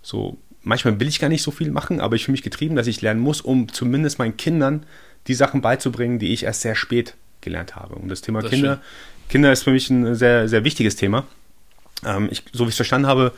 [0.00, 2.86] so, manchmal will ich gar nicht so viel machen, aber ich fühle mich getrieben, dass
[2.86, 4.86] ich lernen muss, um zumindest meinen Kindern
[5.26, 7.96] die Sachen beizubringen, die ich erst sehr spät gelernt habe.
[7.96, 8.80] Und das Thema das Kinder,
[9.28, 11.26] Kinder ist für mich ein sehr, sehr wichtiges Thema.
[12.02, 13.32] Ähm, ich, so wie ich es verstanden habe,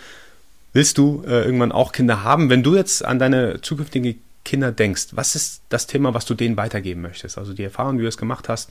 [0.73, 2.49] willst du äh, irgendwann auch Kinder haben.
[2.49, 6.57] Wenn du jetzt an deine zukünftigen Kinder denkst, was ist das Thema, was du denen
[6.57, 7.39] weitergeben möchtest?
[7.39, 8.71] Also die Erfahrung, die du es gemacht hast,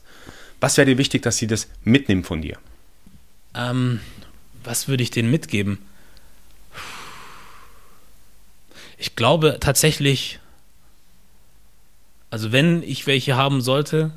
[0.60, 2.56] was wäre dir wichtig, dass sie das mitnehmen von dir?
[3.54, 4.00] Ähm,
[4.64, 5.78] was würde ich denen mitgeben?
[9.02, 10.38] Ich glaube tatsächlich,
[12.30, 14.12] also wenn ich welche haben sollte,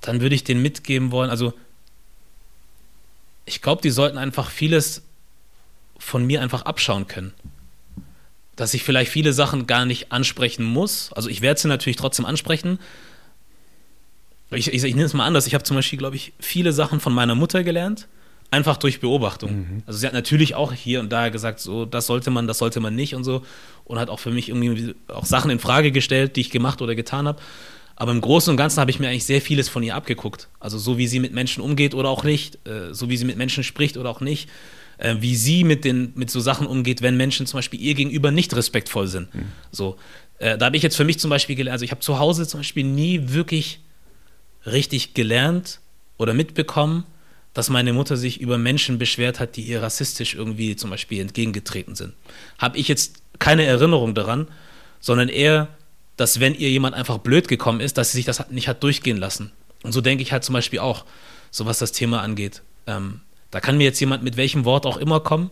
[0.00, 1.28] dann würde ich den mitgeben wollen.
[1.28, 1.54] Also
[3.46, 5.02] ich glaube, die sollten einfach vieles
[5.98, 7.34] von mir einfach abschauen können.
[8.54, 11.12] Dass ich vielleicht viele Sachen gar nicht ansprechen muss.
[11.14, 12.78] Also ich werde sie natürlich trotzdem ansprechen.
[14.52, 15.48] Ich, ich, ich nehme es mal anders.
[15.48, 18.06] Ich habe zum Beispiel, glaube ich, viele Sachen von meiner Mutter gelernt
[18.50, 19.52] einfach durch Beobachtung.
[19.52, 19.82] Mhm.
[19.86, 22.80] Also sie hat natürlich auch hier und da gesagt, so das sollte man, das sollte
[22.80, 23.42] man nicht und so
[23.84, 26.94] und hat auch für mich irgendwie auch Sachen in Frage gestellt, die ich gemacht oder
[26.94, 27.40] getan habe.
[27.96, 30.48] Aber im Großen und Ganzen habe ich mir eigentlich sehr vieles von ihr abgeguckt.
[30.60, 33.36] Also so wie sie mit Menschen umgeht oder auch nicht, äh, so wie sie mit
[33.36, 34.48] Menschen spricht oder auch nicht.
[34.98, 38.30] äh, wie sie mit, den, mit so Sachen umgeht, wenn Menschen zum Beispiel ihr gegenüber
[38.30, 39.34] nicht respektvoll sind.
[39.34, 39.46] Mhm.
[39.70, 39.96] So,
[40.38, 42.46] äh, da habe ich jetzt für mich zum Beispiel gelernt, also ich habe zu Hause
[42.46, 43.80] zum Beispiel nie wirklich
[44.66, 45.80] richtig gelernt
[46.18, 47.04] oder mitbekommen,
[47.58, 51.96] dass meine Mutter sich über Menschen beschwert hat, die ihr rassistisch irgendwie zum Beispiel entgegengetreten
[51.96, 52.14] sind.
[52.56, 54.46] Habe ich jetzt keine Erinnerung daran,
[55.00, 55.66] sondern eher,
[56.16, 59.16] dass wenn ihr jemand einfach blöd gekommen ist, dass sie sich das nicht hat durchgehen
[59.16, 59.50] lassen.
[59.82, 61.04] Und so denke ich halt zum Beispiel auch,
[61.50, 62.62] so was das Thema angeht.
[62.86, 65.50] Ähm, da kann mir jetzt jemand mit welchem Wort auch immer kommen,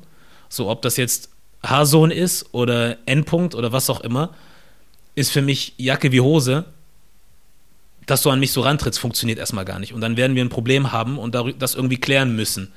[0.49, 1.31] so ob das jetzt
[1.65, 4.33] Haarsohn ist oder Endpunkt oder was auch immer,
[5.17, 6.67] ist für mich Jacke wie Hose
[8.07, 9.93] dass du an mich so rantrittst, funktioniert erstmal gar nicht.
[9.93, 12.73] Und dann werden wir ein Problem haben und das irgendwie klären müssen.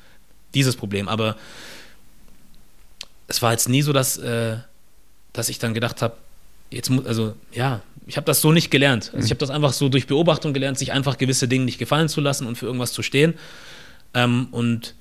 [0.55, 1.07] Dieses Problem.
[1.07, 1.36] Aber
[3.27, 4.57] es war jetzt nie so, dass, äh,
[5.32, 6.17] dass ich dann gedacht habe,
[6.71, 9.11] jetzt muss, also ja, ich habe das so nicht gelernt.
[9.13, 12.09] Also ich habe das einfach so durch Beobachtung gelernt, sich einfach gewisse Dinge nicht gefallen
[12.09, 13.36] zu lassen und für irgendwas zu stehen.
[14.15, 14.95] Ähm, und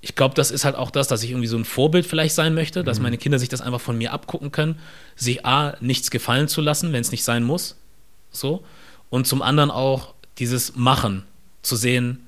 [0.00, 2.52] ich glaube, das ist halt auch das, dass ich irgendwie so ein Vorbild vielleicht sein
[2.54, 3.04] möchte, dass mhm.
[3.04, 4.80] meine Kinder sich das einfach von mir abgucken können,
[5.14, 7.76] sich A, nichts gefallen zu lassen, wenn es nicht sein muss.
[8.32, 8.64] So
[9.10, 11.24] und zum anderen auch dieses Machen,
[11.62, 12.26] zu sehen,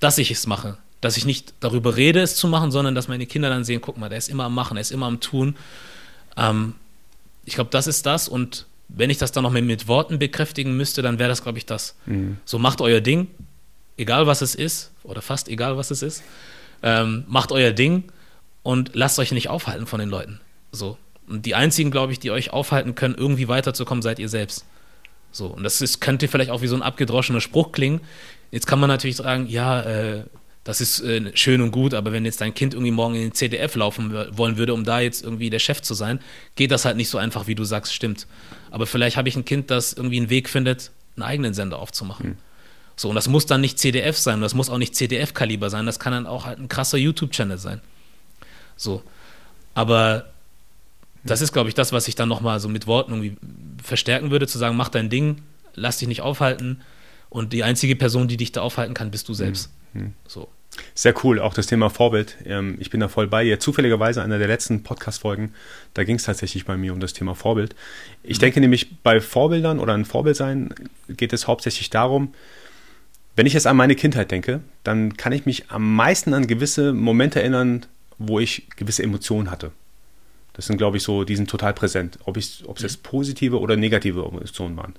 [0.00, 0.76] dass ich es mache.
[1.00, 3.96] Dass ich nicht darüber rede, es zu machen, sondern dass meine Kinder dann sehen, guck
[3.96, 5.56] mal, der ist immer am Machen, er ist immer am Tun.
[6.36, 6.74] Ähm,
[7.44, 10.76] ich glaube, das ist das und wenn ich das dann noch mit, mit Worten bekräftigen
[10.76, 11.94] müsste, dann wäre das, glaube ich, das.
[12.06, 12.38] Mhm.
[12.44, 13.28] So macht euer Ding,
[13.96, 16.22] egal was es ist, oder fast egal was es ist.
[16.82, 18.04] Ähm, macht euer Ding
[18.62, 20.40] und lasst euch nicht aufhalten von den Leuten.
[20.72, 20.96] So.
[21.28, 24.64] Und die einzigen, glaube ich, die euch aufhalten können, irgendwie weiterzukommen, seid ihr selbst.
[25.30, 28.00] So, und das ist, könnte vielleicht auch wie so ein abgedroschener Spruch klingen.
[28.50, 30.24] Jetzt kann man natürlich sagen, ja, äh,
[30.64, 33.32] das ist äh, schön und gut, aber wenn jetzt dein Kind irgendwie morgen in den
[33.32, 36.20] CDF laufen wollen würde, um da jetzt irgendwie der Chef zu sein,
[36.56, 38.26] geht das halt nicht so einfach, wie du sagst, stimmt.
[38.70, 42.26] Aber vielleicht habe ich ein Kind, das irgendwie einen Weg findet, einen eigenen Sender aufzumachen.
[42.26, 42.36] Hm.
[42.96, 45.98] So, und das muss dann nicht CDF sein, das muss auch nicht CDF-Kaliber sein, das
[46.00, 47.80] kann dann auch halt ein krasser YouTube-Channel sein.
[48.76, 49.02] So.
[49.74, 50.26] Aber
[51.24, 53.36] das ist, glaube ich, das, was ich dann nochmal so mit Worten irgendwie
[53.82, 55.42] verstärken würde, zu sagen, mach dein Ding,
[55.74, 56.80] lass dich nicht aufhalten
[57.30, 59.70] und die einzige Person, die dich da aufhalten kann, bist du selbst.
[59.92, 60.12] Mhm.
[60.26, 60.48] So.
[60.94, 62.36] Sehr cool, auch das Thema Vorbild.
[62.44, 63.58] Ähm, ich bin da voll bei dir.
[63.58, 65.54] Zufälligerweise einer der letzten Podcast-Folgen,
[65.94, 67.74] da ging es tatsächlich bei mir um das Thema Vorbild.
[68.22, 68.42] Ich mhm.
[68.42, 70.72] denke nämlich, bei Vorbildern oder ein Vorbild sein
[71.08, 72.34] geht es hauptsächlich darum,
[73.34, 76.92] wenn ich jetzt an meine Kindheit denke, dann kann ich mich am meisten an gewisse
[76.92, 77.86] Momente erinnern,
[78.18, 79.70] wo ich gewisse Emotionen hatte.
[80.58, 84.24] Das sind, glaube ich, so, die sind total präsent, ob, es jetzt positive oder negative
[84.24, 84.94] Emotionen waren.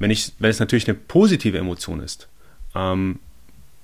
[0.00, 2.26] Wenn, ich, wenn es natürlich eine positive Emotion ist
[2.74, 3.20] ähm,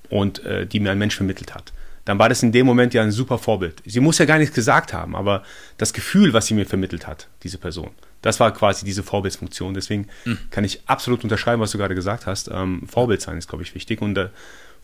[0.09, 1.73] und äh, die mir ein Mensch vermittelt hat,
[2.05, 3.81] dann war das in dem Moment ja ein super Vorbild.
[3.87, 5.45] Sie muss ja gar nichts gesagt haben, aber
[5.79, 7.91] das Gefühl, was sie mir vermittelt hat, diese Person,
[8.23, 9.73] das war quasi diese Vorbildsfunktion.
[9.73, 10.39] Deswegen mhm.
[10.51, 12.51] kann ich absolut unterschreiben, was du gerade gesagt hast.
[12.53, 14.03] Ähm, Vorbild sein ist, glaube ich, wichtig.
[14.03, 14.31] Und äh,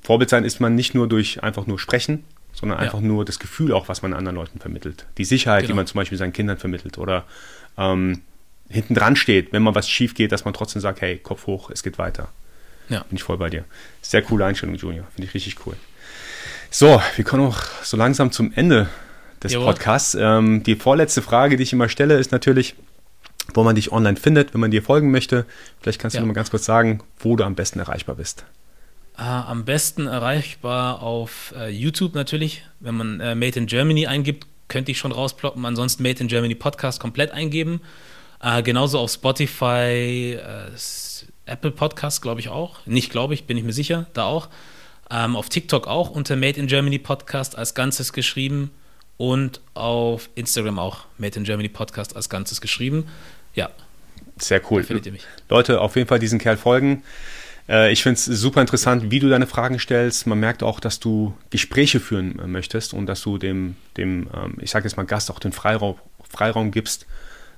[0.01, 2.23] Vorbild sein ist man nicht nur durch einfach nur sprechen,
[2.57, 3.07] sondern einfach ja.
[3.07, 5.07] nur das Gefühl auch, was man anderen Leuten vermittelt.
[5.19, 5.73] Die Sicherheit, genau.
[5.73, 7.25] die man zum Beispiel seinen Kindern vermittelt oder
[7.77, 8.23] ähm,
[8.69, 11.71] hinten dran steht, wenn mal was schief geht, dass man trotzdem sagt, hey, Kopf hoch,
[11.71, 12.29] es geht weiter.
[12.89, 13.01] Ja.
[13.05, 13.65] Bin ich voll bei dir.
[14.01, 15.07] Sehr coole Einstellung, Junior.
[15.15, 15.77] Finde ich richtig cool.
[16.71, 18.89] So, wir kommen auch so langsam zum Ende
[19.43, 19.67] des Jawohl.
[19.67, 20.17] Podcasts.
[20.19, 22.75] Ähm, die vorletzte Frage, die ich immer stelle, ist natürlich,
[23.55, 25.45] wo man dich online findet, wenn man dir folgen möchte.
[25.81, 26.23] Vielleicht kannst du ja.
[26.23, 28.45] noch mal ganz kurz sagen, wo du am besten erreichbar bist.
[29.19, 32.63] Äh, am besten erreichbar auf äh, YouTube natürlich.
[32.81, 35.65] Wenn man äh, Made in Germany eingibt, könnte ich schon rausploppen.
[35.65, 37.81] Ansonsten Made in Germany Podcast komplett eingeben.
[38.43, 40.71] Äh, genauso auf Spotify, äh,
[41.47, 42.85] Apple Podcast, glaube ich auch.
[42.85, 44.49] Nicht glaube ich, bin ich mir sicher, da auch.
[45.11, 48.71] Ähm, auf TikTok auch unter Made in Germany Podcast als Ganzes geschrieben.
[49.17, 53.07] Und auf Instagram auch Made in Germany Podcast als Ganzes geschrieben.
[53.55, 53.71] Ja.
[54.39, 54.85] Sehr cool.
[54.85, 55.23] findet ihr mich.
[55.49, 57.03] Leute, auf jeden Fall diesen Kerl folgen.
[57.69, 60.27] Äh, ich finde es super interessant, wie du deine Fragen stellst.
[60.27, 64.57] Man merkt auch, dass du Gespräche führen äh, möchtest und dass du dem, dem ähm,
[64.61, 65.97] ich sage jetzt mal Gast, auch den Freiraum,
[66.29, 67.07] Freiraum gibst,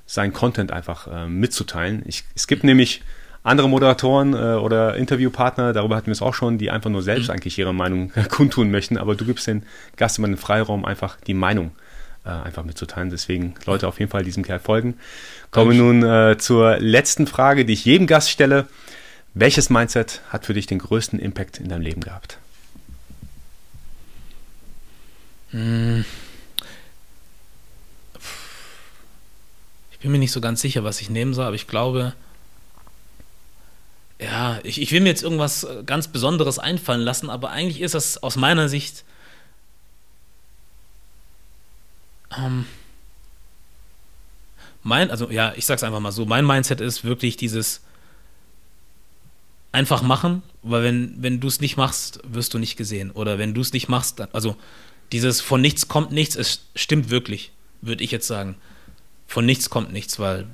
[0.06, 2.02] seinen Content einfach äh, mitzuteilen.
[2.06, 3.02] Ich, es gibt nämlich
[3.42, 7.28] andere Moderatoren äh, oder Interviewpartner, darüber hatten wir es auch schon, die einfach nur selbst
[7.28, 7.34] mhm.
[7.34, 9.64] eigentlich ihre Meinung kundtun möchten, aber du gibst den
[9.96, 11.72] Gast immer den Freiraum, einfach die Meinung
[12.24, 13.10] äh, einfach mitzuteilen.
[13.10, 14.94] Deswegen, Leute, auf jeden Fall diesem Kerl folgen.
[15.50, 18.66] Kommen wir nun äh, zur letzten Frage, die ich jedem Gast stelle.
[19.40, 22.38] Welches Mindset hat für dich den größten Impact in deinem Leben gehabt?
[25.52, 26.04] Hm.
[29.92, 32.14] Ich bin mir nicht so ganz sicher, was ich nehmen soll, aber ich glaube,
[34.18, 37.94] ja, ich, ich will mir jetzt irgendwas äh, ganz Besonderes einfallen lassen, aber eigentlich ist
[37.94, 39.04] das aus meiner Sicht
[42.36, 42.66] ähm,
[44.82, 47.82] mein, also ja, ich sag's einfach mal so, mein Mindset ist wirklich dieses
[49.78, 53.12] einfach machen, weil wenn, wenn du es nicht machst, wirst du nicht gesehen.
[53.12, 54.56] Oder wenn du es nicht machst, dann, also
[55.12, 58.56] dieses von nichts kommt nichts, es stimmt wirklich, würde ich jetzt sagen.
[59.28, 60.46] Von nichts kommt nichts, weil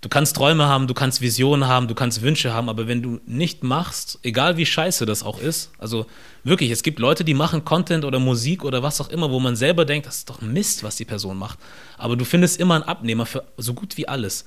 [0.00, 3.20] du kannst Träume haben, du kannst Visionen haben, du kannst Wünsche haben, aber wenn du
[3.26, 6.06] nicht machst, egal wie scheiße das auch ist, also
[6.42, 9.54] wirklich, es gibt Leute, die machen Content oder Musik oder was auch immer, wo man
[9.54, 11.60] selber denkt, das ist doch Mist, was die Person macht.
[11.96, 14.44] Aber du findest immer einen Abnehmer für so gut wie alles.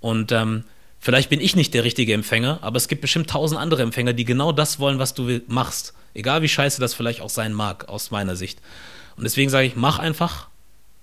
[0.00, 0.64] Und ähm,
[1.00, 4.24] vielleicht bin ich nicht der richtige Empfänger, aber es gibt bestimmt tausend andere Empfänger, die
[4.24, 5.94] genau das wollen, was du machst.
[6.14, 8.60] Egal wie scheiße das vielleicht auch sein mag, aus meiner Sicht.
[9.16, 10.48] Und deswegen sage ich, mach einfach,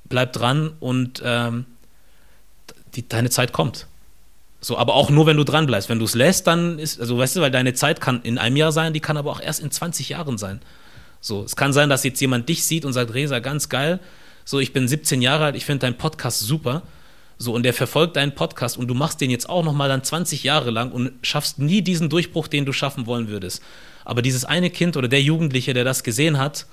[0.05, 1.65] bleib dran und ähm,
[2.95, 3.87] die, deine Zeit kommt.
[4.59, 5.87] So, aber auch nur, wenn du dran bleibst.
[5.87, 8.55] Wenn du es lässt, dann ist, also weißt du, weil deine Zeit kann in einem
[8.55, 10.61] Jahr sein, die kann aber auch erst in 20 Jahren sein.
[11.21, 13.99] So, es kann sein, dass jetzt jemand dich sieht und sagt, Resa, ganz geil.
[14.45, 16.83] So, ich bin 17 Jahre alt, ich finde deinen Podcast super.
[17.37, 20.43] So, und der verfolgt deinen Podcast und du machst den jetzt auch nochmal dann 20
[20.43, 23.61] Jahre lang und schaffst nie diesen Durchbruch, den du schaffen wollen würdest.
[24.05, 26.65] Aber dieses eine Kind oder der Jugendliche, der das gesehen hat,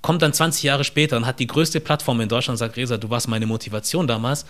[0.00, 2.96] kommt dann 20 Jahre später und hat die größte Plattform in Deutschland und sagt, Resa,
[2.96, 4.46] du warst meine Motivation damals,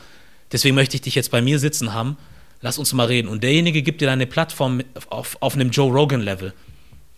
[0.53, 2.17] deswegen möchte ich dich jetzt bei mir sitzen haben,
[2.61, 3.29] lass uns mal reden.
[3.29, 6.53] Und derjenige gibt dir deine Plattform auf, auf einem Joe Rogan-Level.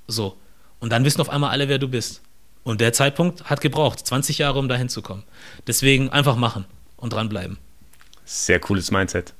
[0.06, 0.36] So.
[0.80, 2.22] Und dann wissen auf einmal alle, wer du bist.
[2.62, 5.24] Und der Zeitpunkt hat gebraucht, 20 Jahre, um dahin zu kommen.
[5.66, 6.64] Deswegen einfach machen
[6.96, 7.58] und dranbleiben.
[8.30, 9.32] Sehr cooles Mindset.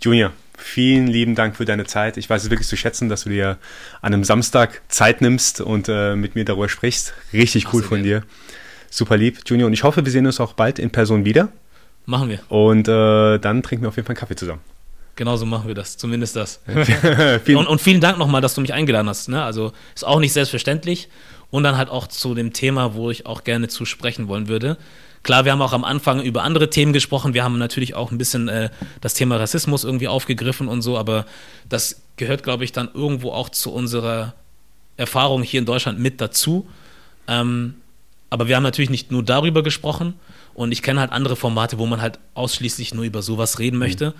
[0.00, 2.16] Junior, vielen lieben Dank für deine Zeit.
[2.16, 3.58] Ich weiß es wirklich zu schätzen, dass du dir
[4.00, 7.12] an einem Samstag Zeit nimmst und äh, mit mir darüber sprichst.
[7.34, 8.22] Richtig cool von dir.
[8.88, 9.66] Super lieb, Junior.
[9.66, 11.52] Und ich hoffe, wir sehen uns auch bald in Person wieder.
[12.06, 12.38] Machen wir.
[12.48, 14.62] Und äh, dann trinken wir auf jeden Fall einen Kaffee zusammen.
[15.14, 16.60] Genauso machen wir das, zumindest das.
[17.46, 19.28] und, und, vielen Dank nochmal, dass du mich eingeladen hast.
[19.28, 19.44] Ne?
[19.44, 21.10] Also ist auch nicht selbstverständlich.
[21.50, 24.78] Und dann halt auch zu dem Thema, wo ich auch gerne zu sprechen wollen würde.
[25.22, 27.32] Klar, wir haben auch am Anfang über andere Themen gesprochen.
[27.32, 28.70] Wir haben natürlich auch ein bisschen äh,
[29.00, 31.26] das Thema Rassismus irgendwie aufgegriffen und so, aber
[31.68, 34.34] das gehört, glaube ich, dann irgendwo auch zu unserer
[34.96, 36.66] Erfahrung hier in Deutschland mit dazu.
[37.28, 37.74] Ähm,
[38.30, 40.14] aber wir haben natürlich nicht nur darüber gesprochen
[40.54, 43.80] und ich kenne halt andere Formate, wo man halt ausschließlich nur über sowas reden mhm.
[43.80, 44.10] möchte.
[44.10, 44.14] Mhm.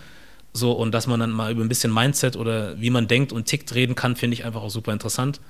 [0.54, 3.46] So, und dass man dann mal über ein bisschen Mindset oder wie man denkt und
[3.46, 5.40] tickt reden kann, finde ich einfach auch super interessant.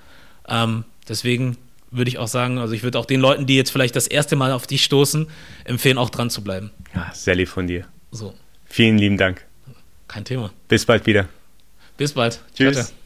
[0.49, 1.59] Ähm, deswegen
[1.93, 4.35] würde ich auch sagen, also ich würde auch den Leuten, die jetzt vielleicht das erste
[4.35, 5.29] Mal auf dich stoßen,
[5.65, 6.71] empfehlen, auch dran zu bleiben.
[6.95, 7.87] Ja, sehr lieb von dir.
[8.11, 8.35] So.
[8.67, 9.45] Vielen lieben Dank.
[10.09, 10.53] Kein Thema.
[10.69, 11.29] Bis bald wieder.
[11.97, 12.41] Bis bald.
[12.55, 12.75] Tschüss.
[12.75, 13.02] Ciao,